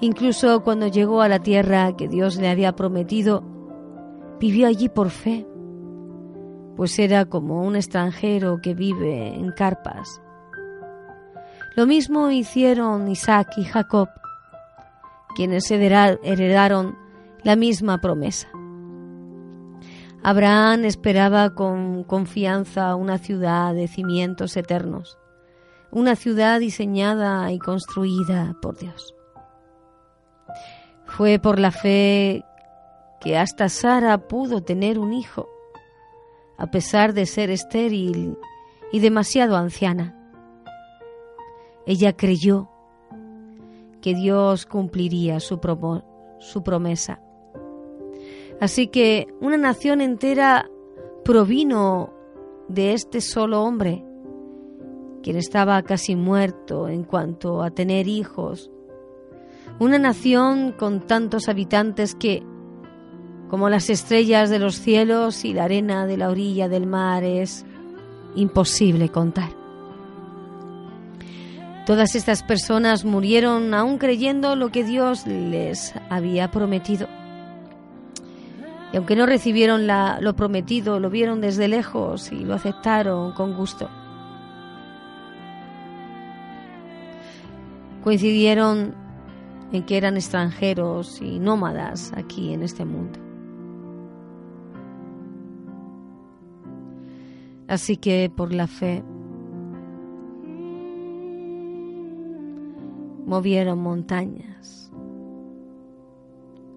[0.02, 3.44] Incluso cuando llegó a la tierra que Dios le había prometido,
[4.40, 5.46] vivió allí por fe,
[6.76, 10.22] pues era como un extranjero que vive en carpas
[11.80, 14.10] lo mismo hicieron Isaac y Jacob,
[15.34, 16.98] quienes heredaron
[17.44, 18.50] la misma promesa.
[20.22, 25.18] Abraham esperaba con confianza una ciudad de cimientos eternos,
[25.92, 29.16] una ciudad diseñada y construida por Dios.
[31.06, 32.46] Fue por la fe
[33.20, 35.50] que hasta Sara pudo tener un hijo,
[36.58, 38.38] a pesar de ser estéril
[38.92, 40.16] y demasiado anciana.
[41.86, 42.70] Ella creyó
[44.02, 47.20] que Dios cumpliría su, promesa
[48.62, 50.70] Así que una nación entera
[51.24, 52.14] provino
[52.68, 54.04] de este solo hombre,
[55.24, 58.70] quien estaba casi muerto en cuanto a tener hijos.
[59.80, 62.44] Una nación con tantos habitantes que,
[63.50, 67.66] como las estrellas de los cielos y la arena de la orilla del mar, es
[68.36, 69.50] imposible contar.
[71.86, 77.08] Todas estas personas murieron aún creyendo lo que Dios les había prometido.
[78.94, 83.90] Y aunque no recibieron lo prometido, lo vieron desde lejos y lo aceptaron con gusto.
[88.04, 88.96] Coincidieron
[89.72, 93.20] en que eran extranjeros y nómadas aquí en este mundo.
[97.68, 99.04] Así que por la fe
[103.26, 104.90] movieron montañas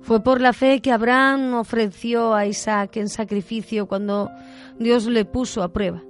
[0.02, 4.30] fue por la fe que Abraham ofreció a Isaac en sacrificio cuando
[4.78, 6.02] Dios le puso a prueba.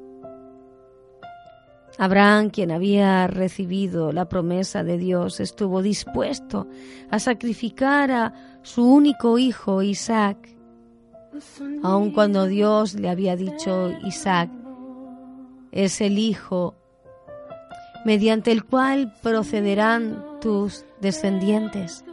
[1.98, 6.66] Abraham, quien había recibido la promesa de Dios, estuvo dispuesto
[7.10, 10.48] a sacrificar a su único hijo, Isaac,
[11.82, 14.50] aun cuando Dios le había dicho, Isaac
[15.70, 16.74] es el hijo
[18.04, 22.04] mediante el cual procederán tus descendientes.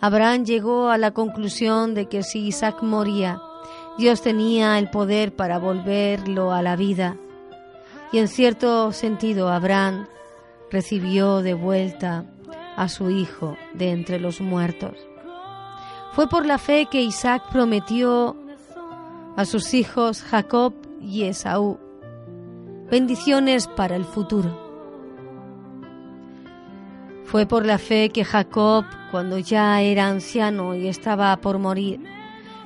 [0.00, 3.40] Abraham llegó a la conclusión de que si Isaac moría,
[3.96, 7.16] Dios tenía el poder para volverlo a la vida.
[8.12, 10.06] Y en cierto sentido Abraham
[10.70, 12.24] recibió de vuelta
[12.76, 14.94] a su hijo de entre los muertos.
[16.12, 18.36] Fue por la fe que Isaac prometió
[19.36, 21.78] a sus hijos Jacob y Esaú
[22.90, 24.64] bendiciones para el futuro.
[27.24, 32.00] Fue por la fe que Jacob, cuando ya era anciano y estaba por morir,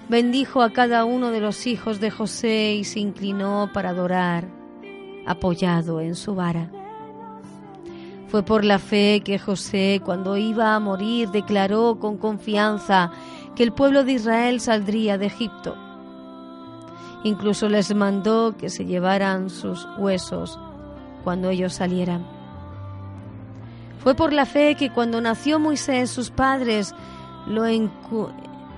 [0.08, 4.44] bendijo a cada uno de los hijos de José y se inclinó para adorar,
[5.30, 6.70] apoyado en su vara.
[8.28, 13.10] Fue por la fe que José, cuando iba a morir, declaró con confianza
[13.56, 15.76] que el pueblo de Israel saldría de Egipto.
[17.24, 20.58] Incluso les mandó que se llevaran sus huesos
[21.24, 22.24] cuando ellos salieran.
[24.02, 26.94] Fue por la fe que cuando nació Moisés sus padres
[27.46, 27.64] lo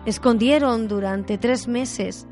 [0.06, 2.26] escondieron durante tres meses.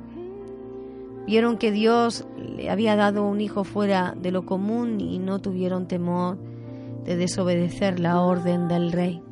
[1.31, 5.87] Vieron que Dios le había dado un hijo fuera de lo común y no tuvieron
[5.87, 6.39] temor
[7.05, 9.23] de desobedecer la orden del rey.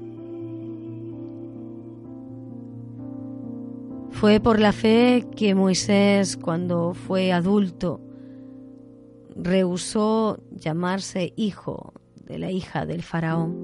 [4.12, 8.00] Fue por la fe que Moisés, cuando fue adulto,
[9.34, 13.56] rehusó llamarse hijo de la hija del faraón.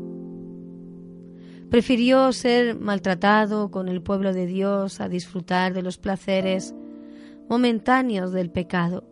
[1.70, 6.74] Prefirió ser maltratado con el pueblo de Dios a disfrutar de los placeres
[7.48, 9.04] momentáneos del pecado.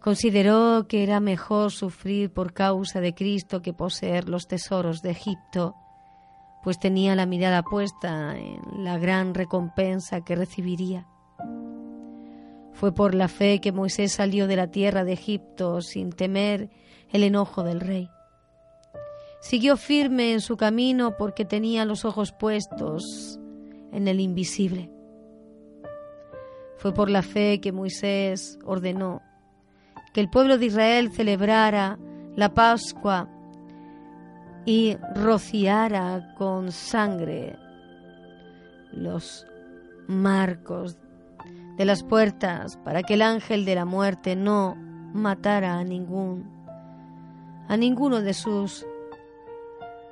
[0.00, 5.74] Consideró que era mejor sufrir por causa de Cristo que poseer los tesoros de Egipto,
[6.62, 11.06] pues tenía la mirada puesta en la gran recompensa que recibiría.
[12.72, 16.70] Fue por la fe que Moisés salió de la tierra de Egipto sin temer
[17.10, 18.10] el enojo del rey.
[19.40, 23.40] Siguió firme en su camino porque tenía los ojos puestos
[23.92, 24.95] en el invisible.
[26.78, 29.22] Fue por la fe que Moisés ordenó
[30.12, 31.98] que el pueblo de Israel celebrara
[32.36, 33.28] la Pascua
[34.64, 37.56] y rociara con sangre
[38.92, 39.46] los
[40.08, 40.96] marcos
[41.76, 44.74] de las puertas para que el ángel de la muerte no
[45.12, 46.50] matara a ningún
[47.68, 48.86] a ninguno de sus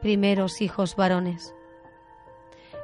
[0.01, 1.55] primeros hijos varones.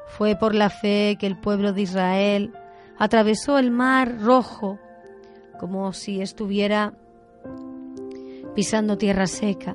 [0.06, 2.54] Fue por la fe que el pueblo de Israel
[3.00, 4.78] atravesó el mar rojo
[5.58, 6.92] como si estuviera
[8.54, 9.74] pisando tierra seca.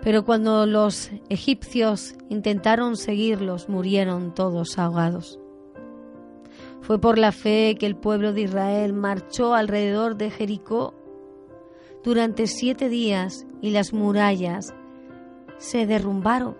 [0.00, 5.40] Pero cuando los egipcios intentaron seguirlos, murieron todos ahogados.
[6.82, 10.94] Fue por la fe que el pueblo de Israel marchó alrededor de Jericó
[12.04, 14.72] durante siete días y las murallas
[15.58, 16.56] se derrumbaron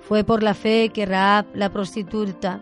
[0.00, 2.60] Fue por la fe que Raab, la prostituta,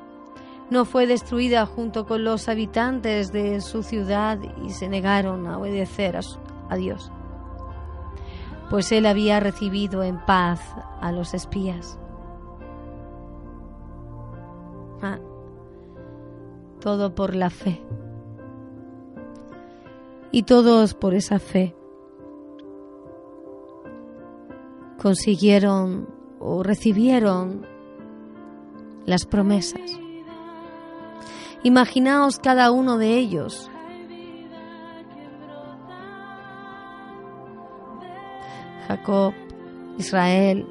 [0.72, 6.18] no fue destruida junto con los habitantes de su ciudad y se negaron a obedecer
[6.68, 7.12] a, Dios,
[8.70, 10.60] pues él había recibido en paz
[11.00, 11.98] a los espías.
[15.02, 15.18] Ah,
[16.80, 17.82] todo por la fe.
[20.30, 21.76] Y todos por esa fe
[24.96, 26.08] consiguieron
[26.40, 27.66] o recibieron
[29.04, 30.01] las promesas.
[31.64, 33.70] Imaginaos cada uno de ellos.
[38.88, 39.32] Jacob,
[39.96, 40.66] Israel,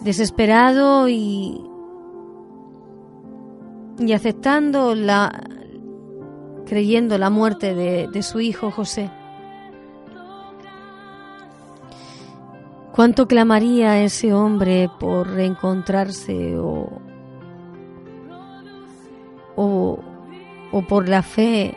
[0.00, 1.64] desesperado y,
[3.98, 5.30] y aceptando la,
[6.66, 9.10] creyendo la muerte de, de su hijo José.
[12.92, 17.00] ¿Cuánto clamaría ese hombre por reencontrarse o,
[19.62, 19.98] o,
[20.72, 21.76] o por la fe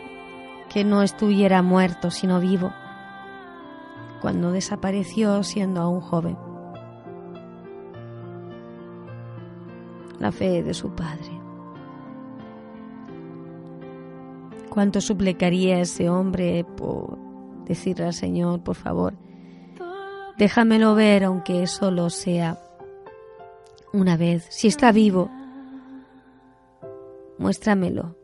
[0.69, 2.73] que no estuviera muerto sino vivo
[4.21, 6.37] cuando desapareció siendo aún joven?
[10.19, 11.29] La fe de su padre.
[14.69, 17.17] ¿Cuánto suplicaría ese hombre por
[17.65, 19.13] decirle al Señor, por favor,
[20.37, 22.59] Déjamelo ver aunque solo sea
[23.93, 24.45] una vez.
[24.49, 25.29] Si está vivo,
[27.37, 28.15] muéstramelo.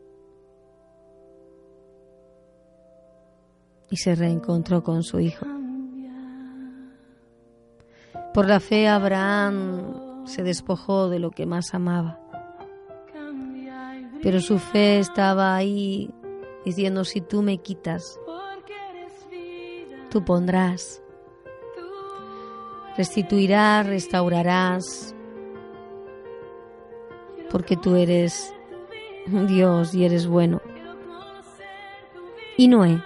[3.90, 5.46] Y se reencontró con su hijo.
[8.32, 12.18] Por la fe Abraham se despojó de lo que más amaba.
[14.22, 16.10] Pero su fe estaba ahí
[16.64, 18.18] diciendo, si tú me quitas,
[20.10, 21.02] tú pondrás
[22.96, 25.14] restituirás, restaurarás,
[27.50, 28.54] porque tú eres
[29.26, 30.60] Dios y eres bueno.
[32.56, 33.02] Y Noé,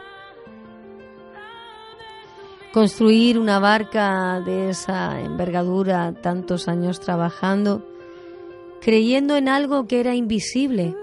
[2.73, 7.83] construir una barca de esa envergadura, tantos años trabajando,
[8.81, 10.95] creyendo en algo que era invisible.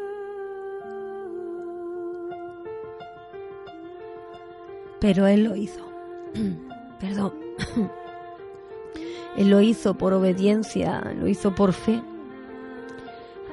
[5.00, 5.82] Pero él lo hizo.
[7.00, 7.34] Perdón.
[9.36, 12.02] Él lo hizo por obediencia, lo hizo por fe.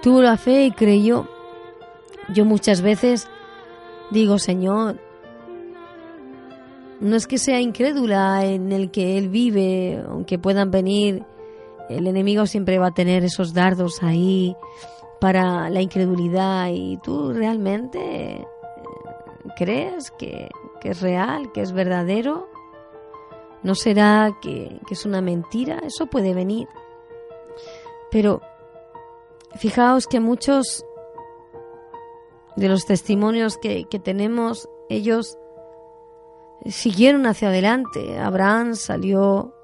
[0.03, 1.27] Tuvo la fe y creyó.
[2.35, 3.29] Yo muchas veces
[4.11, 5.01] digo, Señor,
[7.01, 11.25] no es que sea incrédula en el que Él vive, aunque puedan venir,
[11.89, 14.55] el enemigo siempre va a tener esos dardos ahí
[15.21, 17.99] para la incredulidad y tú realmente
[18.37, 18.47] eh,
[19.57, 20.49] crees que,
[20.81, 22.49] que es real, que es verdadero.
[23.63, 25.81] ¿No será que, es una mentira?
[25.85, 26.67] Eso puede venir.
[28.11, 28.41] Pero
[29.57, 30.85] fijaos que muchos
[32.61, 35.39] de los testimonios que, que, tenemos, ellos
[36.67, 38.19] siguieron hacia adelante.
[38.19, 39.55] Abraham salió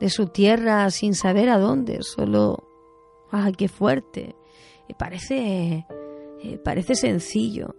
[0.00, 2.64] de su tierra sin saber a dónde, solo,
[3.30, 4.34] ¡ay, qué fuerte!
[4.96, 5.86] parece,
[6.42, 7.74] eh, parece sencillo,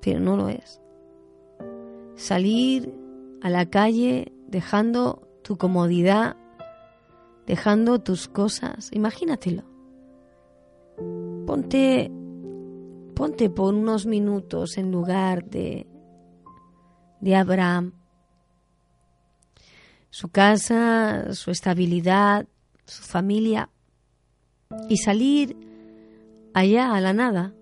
[0.00, 0.80] pero no lo es.
[2.16, 2.94] Salir
[3.42, 6.36] a la calle dejando tu comodidad,
[7.46, 8.88] dejando tus cosas.
[8.92, 9.64] Imagínatelo.
[11.46, 12.10] Ponte,
[13.14, 15.86] ponte por unos minutos en lugar de,
[17.20, 17.92] de Abraham.
[20.10, 22.46] Su casa, su estabilidad,
[22.84, 23.70] su familia.
[24.88, 25.56] Y salir
[26.54, 27.54] allá a la nada,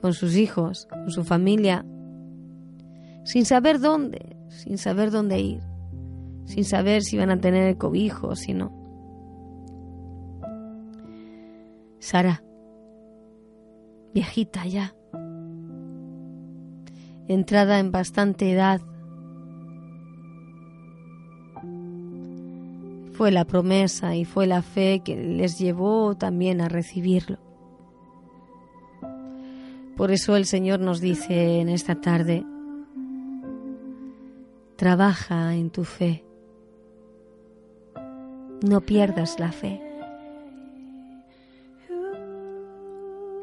[0.00, 1.84] con sus hijos, con su familia,
[3.24, 5.60] sin saber dónde, sin saber dónde ir,
[6.46, 8.78] sin saber si iban a tener cobijo o si no.
[11.98, 12.42] Sara,
[14.14, 14.94] viejita ya,
[17.28, 18.80] entrada en bastante edad,
[23.12, 27.38] fue la promesa y fue la fe que les llevó también a recibirlo.
[29.96, 32.44] Por eso el Señor nos dice en esta tarde,
[34.80, 36.24] Trabaja en tu fe.
[38.62, 39.89] No pierdas la fe.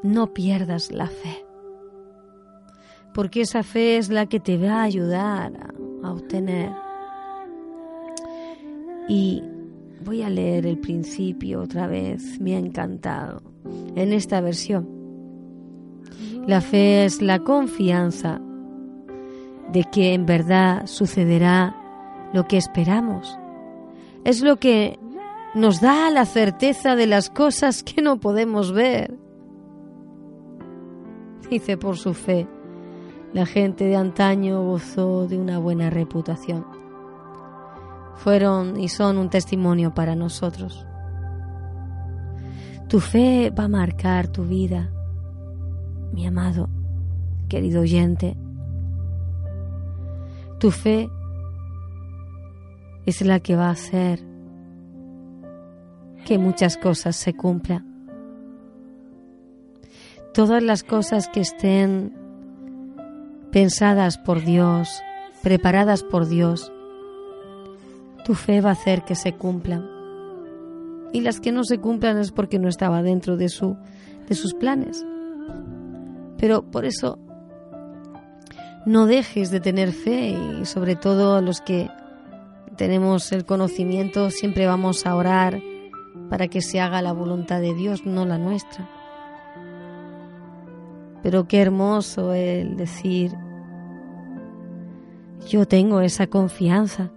[0.03, 1.45] No pierdas la fe.
[3.13, 5.73] Porque esa fe es la que te va a ayudar
[6.03, 6.71] a, obtener.
[9.09, 9.43] Y
[10.05, 12.39] voy a leer el principio otra vez.
[12.39, 13.41] Me ha encantado.
[13.95, 14.87] En esta versión.
[16.45, 18.39] La fe es la confianza
[19.71, 21.75] de que en verdad sucederá
[22.33, 23.37] lo que esperamos,
[24.23, 24.99] es lo que
[25.55, 29.15] nos da la certeza de las cosas que no podemos ver.
[31.49, 32.47] Dice por su fe,
[33.33, 36.65] la gente de antaño gozó de una buena reputación.
[38.15, 40.85] Fueron y son un testimonio para nosotros.
[42.89, 44.89] Tu fe va a marcar tu vida,
[46.13, 46.69] mi amado,
[47.47, 48.37] querido oyente.
[50.59, 51.09] Tu fe
[53.05, 54.25] es la que va a hacer
[56.25, 57.96] que muchas cosas se cumplan.
[60.37, 62.13] Todas las cosas que estén
[63.51, 65.01] pensadas por Dios,
[65.41, 66.71] preparadas por Dios,
[68.23, 69.89] tu fe va a hacer que se cumplan.
[71.11, 73.77] Y las que no se cumplan es porque no estaba dentro de, su,
[74.29, 75.03] de sus planes.
[76.37, 77.17] Pero por eso
[78.85, 81.89] no dejes de tener fe y sobre todo los que
[82.75, 85.59] tenemos el conocimiento siempre vamos a orar
[86.29, 88.87] para que se haga la voluntad de Dios, no la nuestra.
[91.23, 93.33] Pero qué hermoso el decir,
[95.47, 97.11] yo tengo esa confianza.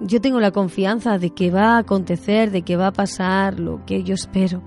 [0.00, 3.84] Yo tengo la confianza de que va a acontecer, de que va a pasar lo
[3.86, 4.62] que yo espero.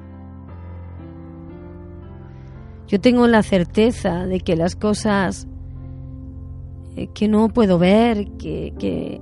[2.88, 5.48] Yo tengo la certeza de que las cosas
[6.96, 9.22] eh, que no puedo ver, que, que,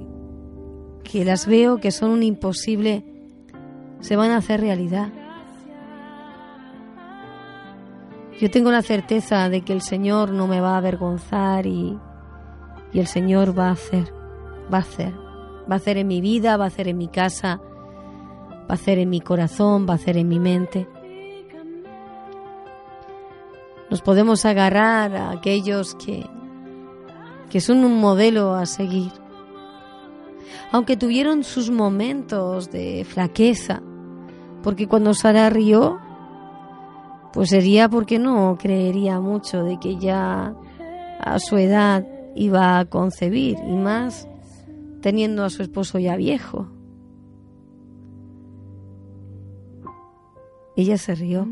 [1.03, 3.05] que las veo que son un imposible,
[4.01, 5.11] se van a hacer realidad.
[8.39, 11.97] Yo tengo la certeza de que el Señor no me va a avergonzar y,
[12.91, 14.13] y el Señor va a hacer,
[14.73, 15.13] va a hacer,
[15.69, 17.61] va a hacer en mi vida, va a hacer en mi casa,
[18.61, 20.87] va a hacer en mi corazón, va a hacer en mi mente.
[23.89, 26.25] Nos podemos agarrar a aquellos que,
[27.49, 29.11] que son un modelo a seguir
[30.73, 33.83] aunque tuvieron sus momentos de flaqueza,
[34.63, 35.99] porque cuando Sara rió,
[37.33, 40.55] pues sería porque no creería mucho de que ya
[41.19, 42.05] a su edad
[42.35, 44.27] iba a concebir, y más
[45.01, 46.67] teniendo a su esposo ya viejo.
[50.75, 51.47] Ella se rió,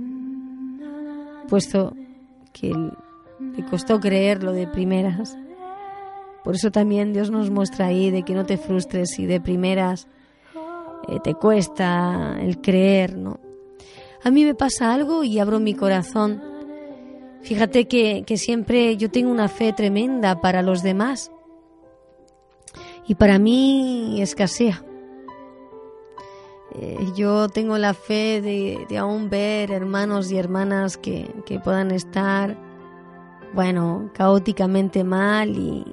[1.48, 1.94] puesto
[2.54, 5.38] que le costó creerlo de primeras.
[6.44, 10.08] Por eso también Dios nos muestra ahí de que no te frustres si de primeras
[11.08, 13.51] eh, te cuesta el creer, ¿no?
[14.24, 16.42] A mí me pasa algo y abro mi corazón.
[17.42, 21.32] Fíjate que, siempre yo tengo una fe tremenda para los demás
[23.08, 24.84] y para mí escasea.
[26.74, 32.56] Eh, yo tengo la fe de, aún ver hermanos y hermanas que, que puedan estar,
[33.54, 35.84] bueno, caóticamente mal y,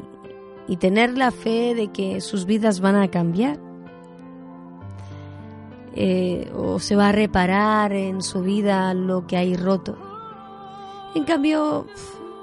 [0.68, 3.67] y tener la fe de que sus vidas van a cambiar.
[5.94, 9.96] Eh, o se va a reparar en su vida lo que hay roto.
[11.14, 11.86] En cambio,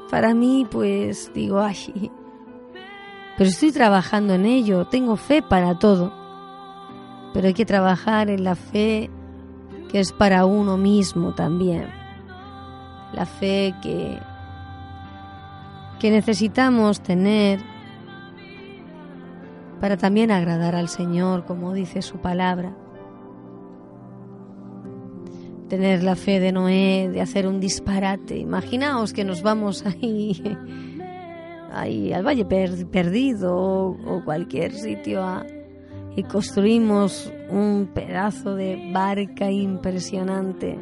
[0.10, 2.12] para mí, pues digo, ay,
[3.38, 6.14] pero estoy trabajando en ello, tengo fe para todo.
[7.34, 9.10] Pero hay que trabajar en la fe
[9.92, 11.90] que es para uno mismo también.
[13.14, 14.18] La fe que,
[16.00, 17.60] que necesitamos tener
[19.82, 22.74] para también agradar al Señor, como dice su palabra.
[25.70, 28.38] Tener la fe de Noé, de hacer un disparate.
[28.38, 30.58] Imaginaos que nos vamos ahí,
[31.74, 35.24] ahí al Valle Perdido o, cualquier sitio
[36.16, 40.78] y construimos un pedazo de barca impresionante.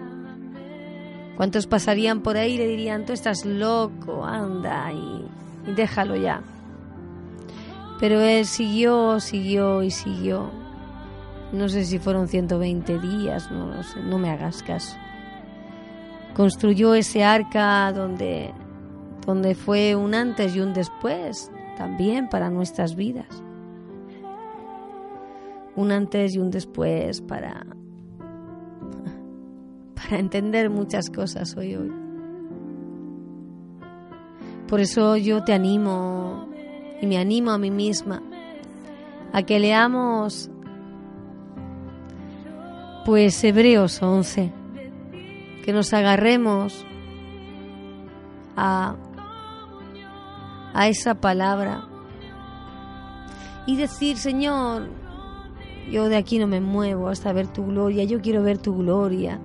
[1.37, 5.25] ¿Cuántos pasarían por ahí y le dirían, tú estás loco, anda y
[5.75, 6.43] déjalo ya?
[7.99, 10.62] Pero él siguió, siguió y siguió.
[11.53, 14.97] No sé si fueron 120 días, no sé, no me hagas caso.
[16.35, 18.51] Construyó ese arca donde,
[19.27, 23.43] donde fue un antes y un después también para nuestras vidas.
[25.75, 27.67] Un antes y un después para,
[29.95, 31.93] para entender muchas cosas hoy hoy.
[34.67, 36.47] Por eso yo te animo
[36.99, 38.23] y me animo a mí misma
[39.31, 40.49] a que leamos
[43.05, 44.51] pues Hebreos 11,
[45.63, 46.85] que nos agarremos
[48.55, 48.95] a,
[50.73, 51.85] a esa palabra
[53.65, 54.89] y decir, Señor,
[55.91, 59.39] yo de aquí no me muevo hasta ver tu gloria, yo quiero ver tu gloria.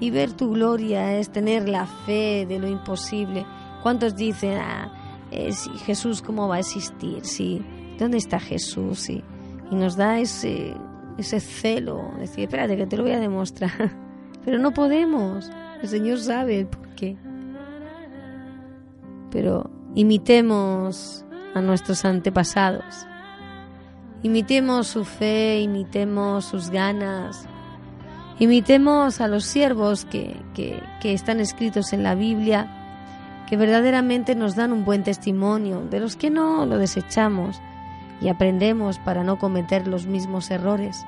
[0.00, 3.46] Y ver tu gloria es tener la fe de lo imposible.
[3.84, 4.92] ¿Cuántos dicen, ah,
[5.30, 5.52] eh,
[5.84, 7.62] Jesús cómo va a existir si,
[7.98, 9.08] ¿Dónde está Jesús?
[9.08, 9.22] Y,
[9.70, 10.74] y nos da ese,
[11.18, 13.70] ese celo, decir, espérate que te lo voy a demostrar.
[14.44, 15.50] Pero no podemos,
[15.82, 17.16] el Señor sabe por qué.
[19.30, 23.06] Pero imitemos a nuestros antepasados,
[24.22, 27.46] imitemos su fe, imitemos sus ganas,
[28.38, 32.78] imitemos a los siervos que, que, que están escritos en la Biblia,
[33.48, 37.60] que verdaderamente nos dan un buen testimonio, de los que no lo desechamos
[38.22, 41.04] y aprendemos para no cometer los mismos errores.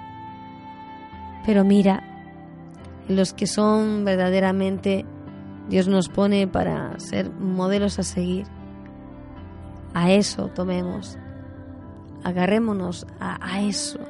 [1.47, 2.03] Pero mira,
[3.09, 5.05] los que son verdaderamente
[5.69, 8.47] Dios nos pone para ser modelos a seguir.
[9.95, 11.17] A eso tomemos,
[12.25, 14.01] agarrémonos a, a eso.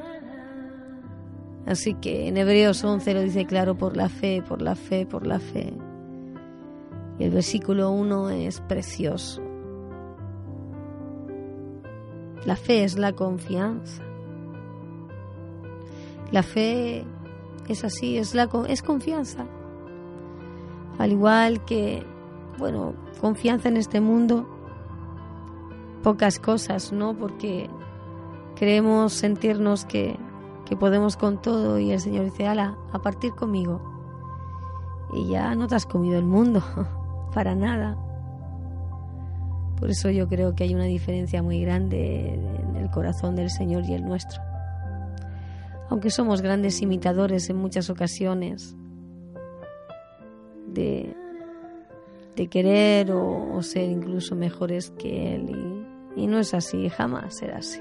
[1.66, 5.26] Así que en Hebreos 11 lo dice claro, por la fe, por la fe, por
[5.26, 5.74] la fe.
[7.18, 9.43] Y el versículo 1 es precioso.
[12.44, 14.02] La fe es la confianza.
[16.30, 17.04] La fe
[17.68, 19.46] es así, es, la, es confianza.
[20.98, 22.04] Al igual que,
[22.58, 24.46] bueno, confianza en este mundo,
[26.02, 27.14] pocas cosas, ¿no?
[27.14, 27.70] Porque
[28.56, 30.18] creemos sentirnos que,
[30.66, 33.80] que podemos con todo y el Señor dice, ala, a partir conmigo.
[35.12, 36.62] Y ya no te has comido el mundo,
[37.34, 37.96] para nada.
[39.78, 43.84] Por eso yo creo que hay una diferencia muy grande en el corazón del Señor
[43.86, 44.40] y el nuestro.
[45.90, 48.74] Aunque somos grandes imitadores en muchas ocasiones
[50.66, 51.14] de,
[52.36, 55.84] de querer o, ser incluso mejores que Él.
[56.16, 57.80] Y, y no es así, jamás será así.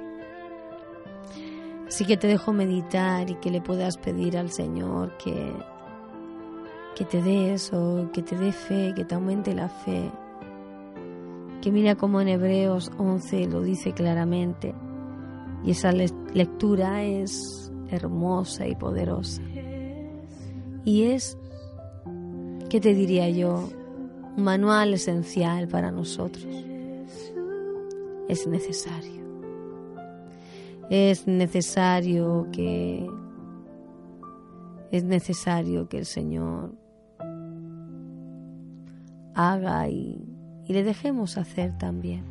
[1.87, 5.53] Así que te dejo meditar y que le puedas pedir al Señor que,
[6.95, 10.11] que te dé eso, que te dé fe, que te aumente la fe
[11.63, 14.75] que mira como en Hebreos 11 lo dice claramente,
[15.63, 19.41] y esa lectura es hermosa y poderosa.
[20.83, 21.37] Y es,
[22.69, 23.69] ¿qué te diría yo?
[24.35, 26.45] Un manual esencial para nosotros.
[28.27, 29.23] Es necesario.
[30.89, 33.09] Es necesario que
[34.91, 36.73] es necesario que el Señor
[39.33, 40.32] haga y
[40.67, 42.23] y le dejemos hacer también.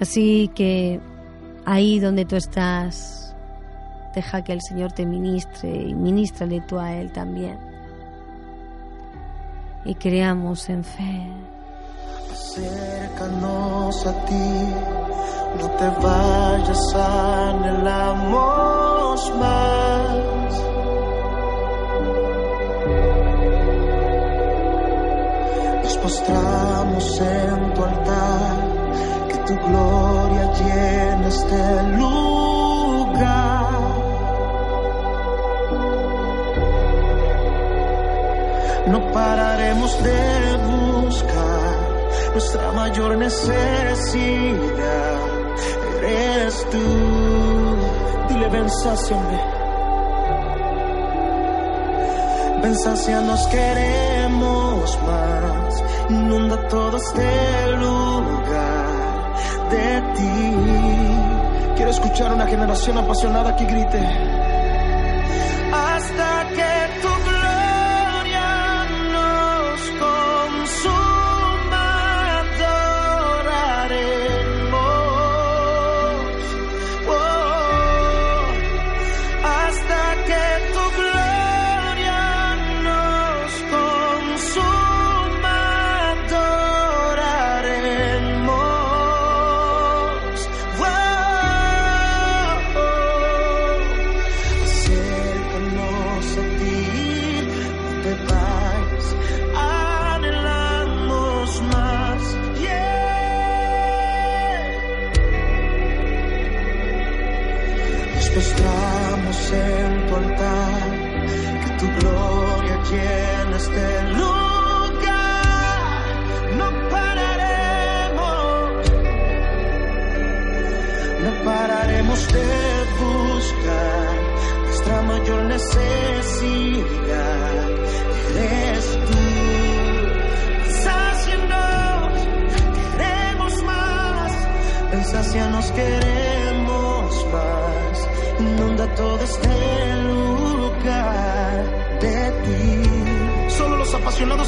[0.00, 1.00] Así que
[1.66, 3.34] ahí donde tú estás,
[4.14, 7.58] deja que el Señor te ministre y ministrale tú a Él también.
[9.84, 11.26] Y creamos en fe.
[12.32, 14.34] Acércanos a ti,
[15.58, 18.30] no te vayas, anhelamos
[19.38, 20.19] más
[26.02, 28.56] postramos en tu altar,
[29.28, 33.70] que tu gloria llene este lugar.
[38.86, 41.78] No pararemos de buscar
[42.32, 44.60] nuestra mayor necesidad.
[46.02, 46.78] Eres tú.
[48.28, 49.60] Dile, ven, sáciame.
[52.62, 52.74] Ven,
[53.26, 53.46] nos
[54.38, 59.34] más inunda todo este lugar
[59.70, 61.74] de ti.
[61.76, 64.39] Quiero escuchar una generación apasionada que grite.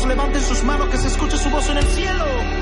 [0.07, 2.61] Levanten sus manos, que se escuche su voz en el cielo.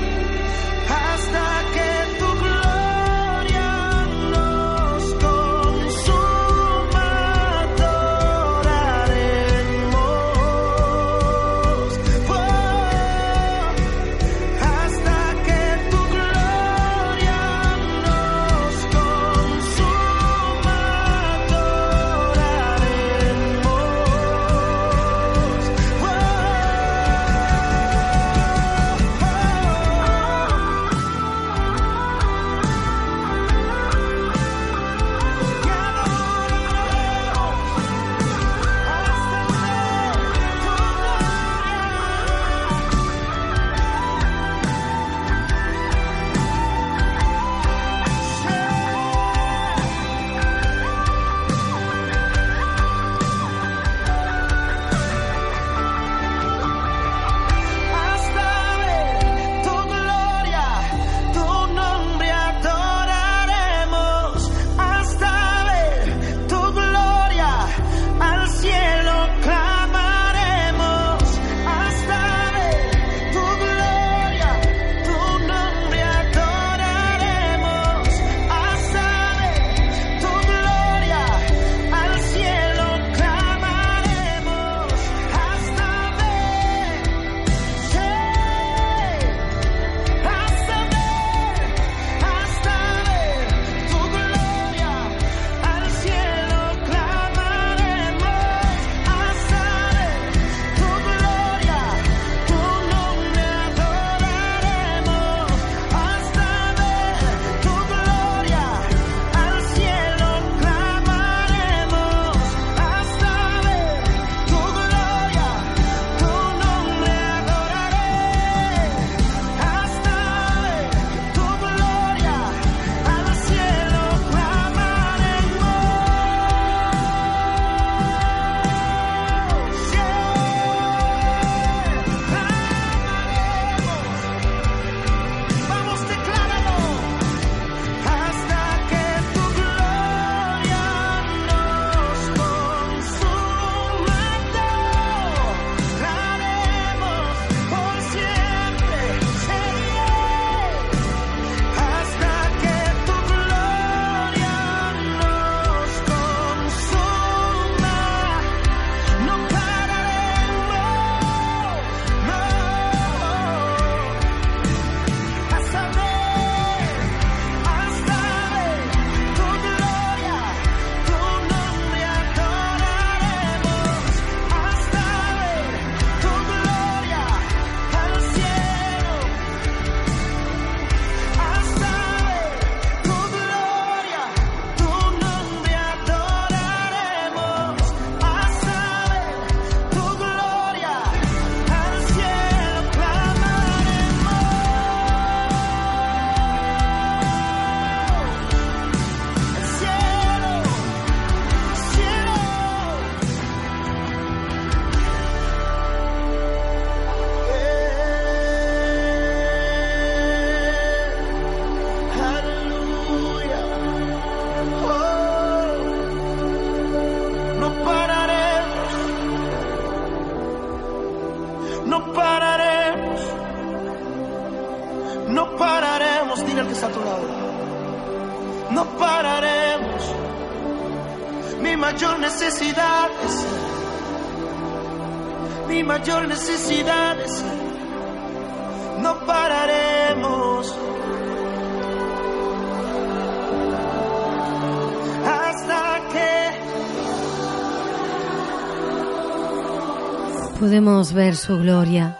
[251.51, 252.17] Su gloria,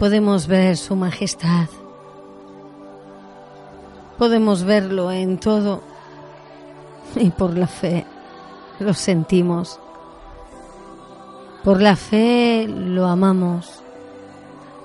[0.00, 1.68] podemos ver su majestad,
[4.18, 5.80] podemos verlo en todo
[7.14, 8.04] y por la fe
[8.80, 9.78] lo sentimos.
[11.62, 13.80] Por la fe lo amamos.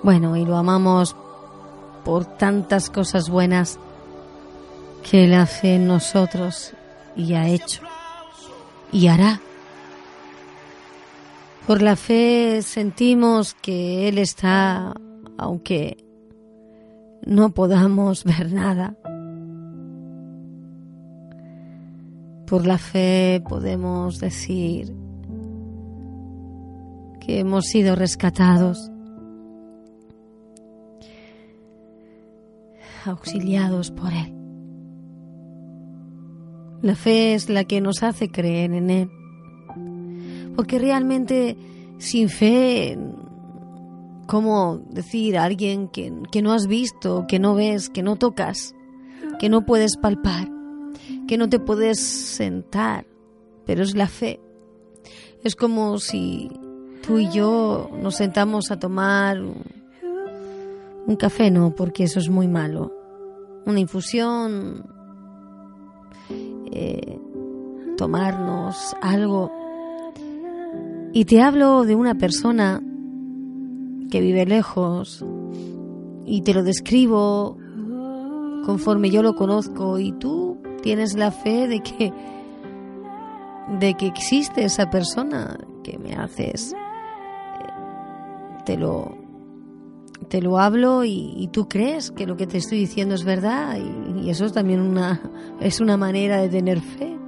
[0.04, 1.16] Bueno, y lo amamos
[2.06, 3.80] por tantas cosas buenas
[5.10, 6.74] que Él hace en nosotros
[7.16, 7.82] y ha hecho
[8.92, 9.42] y hará.
[11.70, 14.92] Por la fe sentimos que Él está,
[15.38, 16.04] aunque
[17.28, 18.98] no podamos ver nada.
[22.48, 24.96] Por la fe podemos decir
[27.20, 28.90] que hemos sido rescatados,
[33.06, 34.34] auxiliados por Él.
[36.82, 39.12] La fe es la que nos hace creer en Él,
[40.60, 41.56] porque realmente
[42.00, 43.00] sin fe,
[44.28, 48.76] ¿cómo decir a alguien que, que no has visto, que no ves, que no tocas,
[49.40, 50.50] que no puedes palpar,
[51.30, 53.08] que no te puedes sentar?
[53.66, 54.42] Pero es la fe.
[55.46, 56.52] Es como si
[57.08, 62.92] tú y yo nos sentamos a tomar un café, no, porque eso es muy malo.
[63.66, 64.86] Una infusión,
[66.70, 67.18] eh,
[67.96, 69.59] tomarnos algo.
[71.12, 72.82] Y te hablo de una persona
[74.12, 75.26] que vive lejos
[76.26, 77.58] y te lo describo
[78.66, 80.00] conforme yo lo conozco.
[80.00, 82.14] Y tú tienes la fe de que
[83.78, 86.74] de que existe esa persona que me haces.
[88.66, 89.18] Te lo,
[90.28, 93.78] te lo hablo y, tú crees que lo que te estoy diciendo es verdad.
[94.16, 95.22] Y, eso es también una,
[95.60, 97.19] es una manera de tener fe.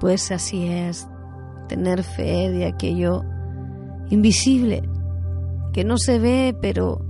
[0.00, 1.08] Pues así es,
[1.68, 3.24] tener fe de aquello
[4.10, 4.82] invisible,
[5.72, 7.00] que no se ve, pero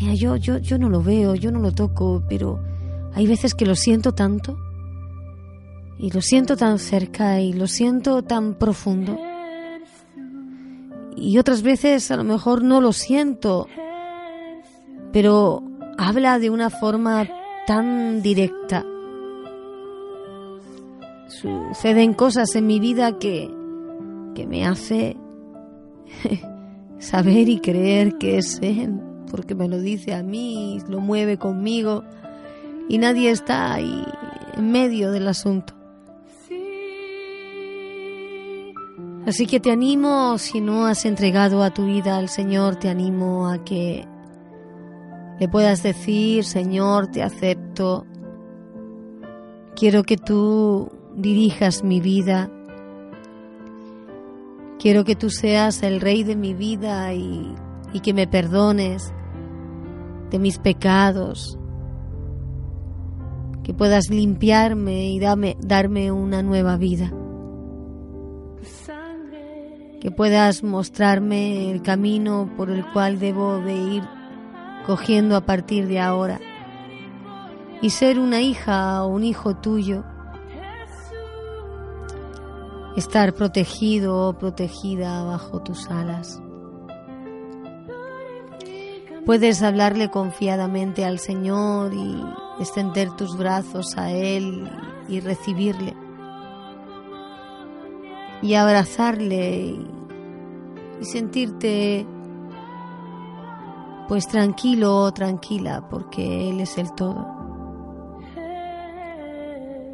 [0.00, 2.62] mira, yo, yo, yo no lo veo, yo no lo toco, pero
[3.14, 4.56] hay veces que lo siento tanto
[5.98, 9.18] y lo siento tan cerca y lo siento tan profundo
[11.16, 13.66] y otras veces a lo mejor no lo siento,
[15.12, 15.62] pero
[15.98, 17.26] habla de una forma
[17.66, 18.84] tan directa.
[21.28, 23.50] Suceden cosas en mi vida que,
[24.34, 25.16] que me hace
[26.98, 29.00] saber y creer que es Él,
[29.30, 32.04] porque me lo dice a mí, lo mueve conmigo
[32.88, 34.04] y nadie está ahí
[34.56, 35.74] en medio del asunto.
[39.26, 43.48] Así que te animo, si no has entregado a tu vida al Señor, te animo
[43.48, 44.06] a que
[45.40, 48.06] le puedas decir, Señor, te acepto.
[49.74, 52.50] Quiero que tú dirijas mi vida.
[54.78, 57.54] Quiero que tú seas el rey de mi vida y,
[57.92, 59.12] y que me perdones
[60.30, 61.58] de mis pecados.
[63.64, 67.12] Que puedas limpiarme y dame, darme una nueva vida
[70.06, 74.02] que puedas mostrarme el camino por el cual debo de ir
[74.86, 76.38] cogiendo a partir de ahora
[77.82, 80.04] y ser una hija o un hijo tuyo,
[82.96, 86.40] estar protegido o protegida bajo tus alas.
[89.24, 92.24] Puedes hablarle confiadamente al Señor y
[92.60, 94.70] extender tus brazos a Él
[95.08, 95.94] y recibirle
[98.42, 99.76] y abrazarle
[101.00, 102.06] y sentirte
[104.08, 107.26] pues tranquilo o tranquila porque Él es el todo.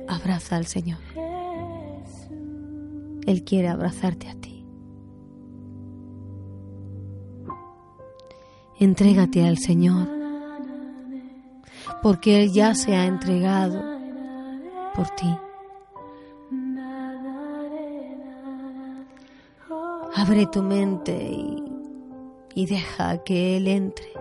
[0.08, 1.11] Abraza al Señor.
[3.26, 4.64] Él quiere abrazarte a ti.
[8.78, 10.22] Entrégate al Señor
[12.02, 13.80] porque Él ya se ha entregado
[14.94, 15.32] por ti.
[20.14, 21.16] Abre tu mente
[22.54, 24.12] y, deja que Él entre.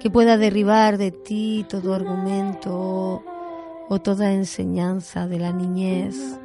[0.00, 3.22] Que pueda derribar de ti todo argumento
[3.88, 6.38] o toda enseñanza de la niñez.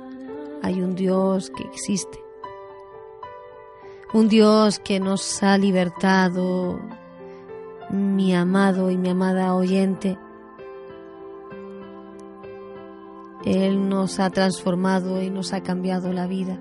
[0.64, 2.24] Hay un Dios que existe.
[4.14, 6.80] Un Dios que nos ha libertado
[7.90, 10.18] mi amado y mi amada oyente,
[13.46, 16.58] Él nos ha transformado y nos ha cambiado la vida.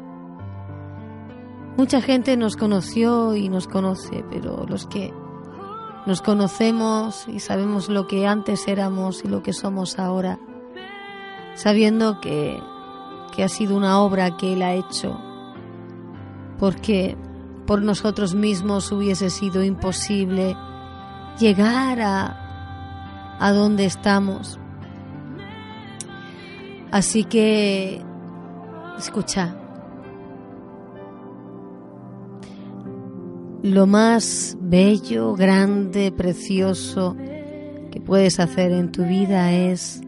[1.76, 5.12] Mucha gente nos conoció y nos conoce, pero los que
[6.04, 10.38] nos conocemos y sabemos lo que antes éramos y lo que somos ahora,
[11.54, 12.60] sabiendo que,
[13.34, 15.18] que ha sido una obra que Él ha hecho,
[16.58, 17.16] porque
[17.66, 20.56] por nosotros mismos hubiese sido imposible
[21.38, 24.60] llegar a, a donde estamos.
[26.90, 28.02] Así que,
[28.98, 29.56] escucha,
[33.62, 37.16] lo más bello, grande, precioso
[37.90, 40.02] que puedes hacer en tu vida es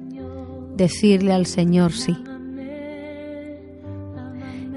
[0.77, 2.17] decirle al Señor sí.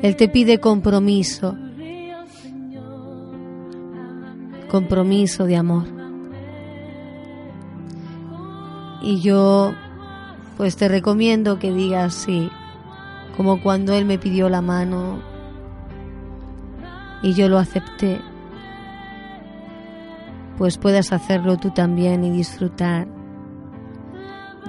[0.01, 1.55] Él te pide compromiso,
[4.69, 5.85] compromiso de amor.
[9.01, 9.73] Y yo
[10.57, 12.49] pues te recomiendo que digas sí,
[13.35, 15.19] como cuando Él me pidió la mano
[17.21, 18.19] y yo lo acepté,
[20.57, 23.07] pues puedas hacerlo tú también y disfrutar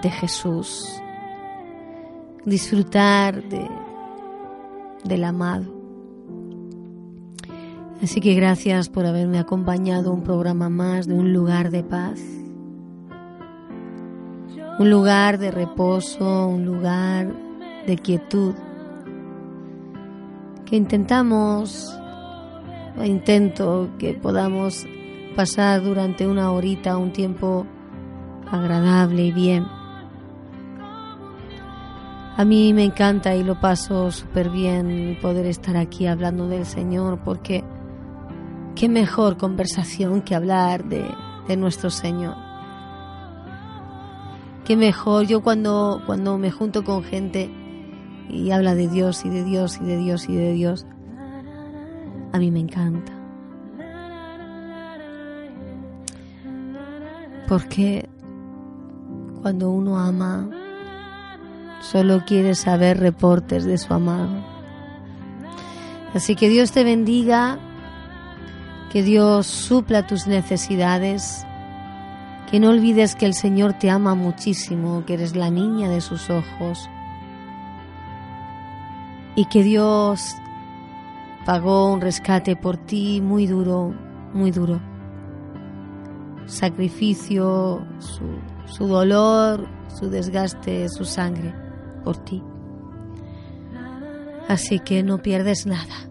[0.03, 1.03] de Jesús,
[2.45, 3.67] disfrutar de,
[5.05, 5.75] del amado.
[8.03, 12.21] Así que gracias por haberme acompañado un programa más de un lugar de paz
[14.79, 17.35] un lugar de reposo, un lugar
[17.87, 18.55] de quietud,
[20.65, 21.99] que intentamos,
[23.05, 24.87] intento que podamos
[25.35, 27.67] pasar durante una horita un tiempo
[28.51, 29.67] agradable y bien.
[32.39, 37.19] A mí me encanta y lo paso súper bien poder estar aquí hablando del Señor
[37.23, 37.63] porque
[38.75, 41.05] qué mejor conversación que hablar de,
[41.47, 42.49] de nuestro Señor
[44.69, 45.27] qué mejor.
[45.27, 47.51] Yo cuando, cuando me junto con gente
[48.29, 50.87] y habla de Dios y de Dios y de Dios y de Dios,
[52.33, 53.13] a mí me encanta.
[57.49, 58.07] Porque
[59.41, 60.51] cuando uno ama,
[61.81, 64.45] solo quiere saber reportes de su amado.
[66.15, 67.59] Así que Dios te bendiga,
[68.93, 71.45] que Dios supla tus necesidades
[72.51, 76.31] que no olvides que el Señor te ama muchísimo, que eres la niña de sus
[76.31, 76.89] ojos
[79.37, 80.35] y que Dios
[81.45, 83.95] pagó un rescate por ti muy duro,
[84.33, 84.81] muy duro.
[86.47, 88.25] Sacrificio, su,
[88.65, 91.68] su dolor, su desgaste, su sangre
[92.03, 92.43] por ti.
[94.49, 96.09] Así que no pierdes nada.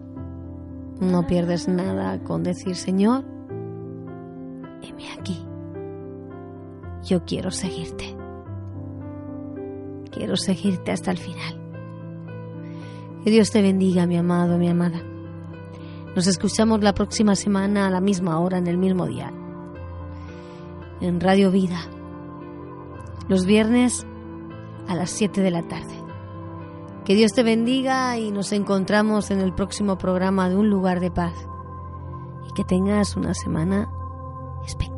[1.00, 3.24] No pierdes nada con decir, Señor,
[4.82, 5.48] heme aquí
[7.08, 8.16] yo quiero seguirte.
[10.10, 11.58] Quiero seguirte hasta el final.
[13.24, 15.00] Que Dios te bendiga, mi amado, mi amada.
[16.14, 19.32] Nos escuchamos la próxima semana a la misma hora, en el mismo día.
[21.00, 21.80] En Radio Vida.
[23.28, 24.06] Los viernes
[24.88, 26.02] a las 7 de la tarde.
[27.04, 31.10] Que Dios te bendiga y nos encontramos en el próximo programa de Un lugar de
[31.10, 31.34] paz.
[32.48, 33.90] Y que tengas una semana
[34.66, 34.97] espectacular.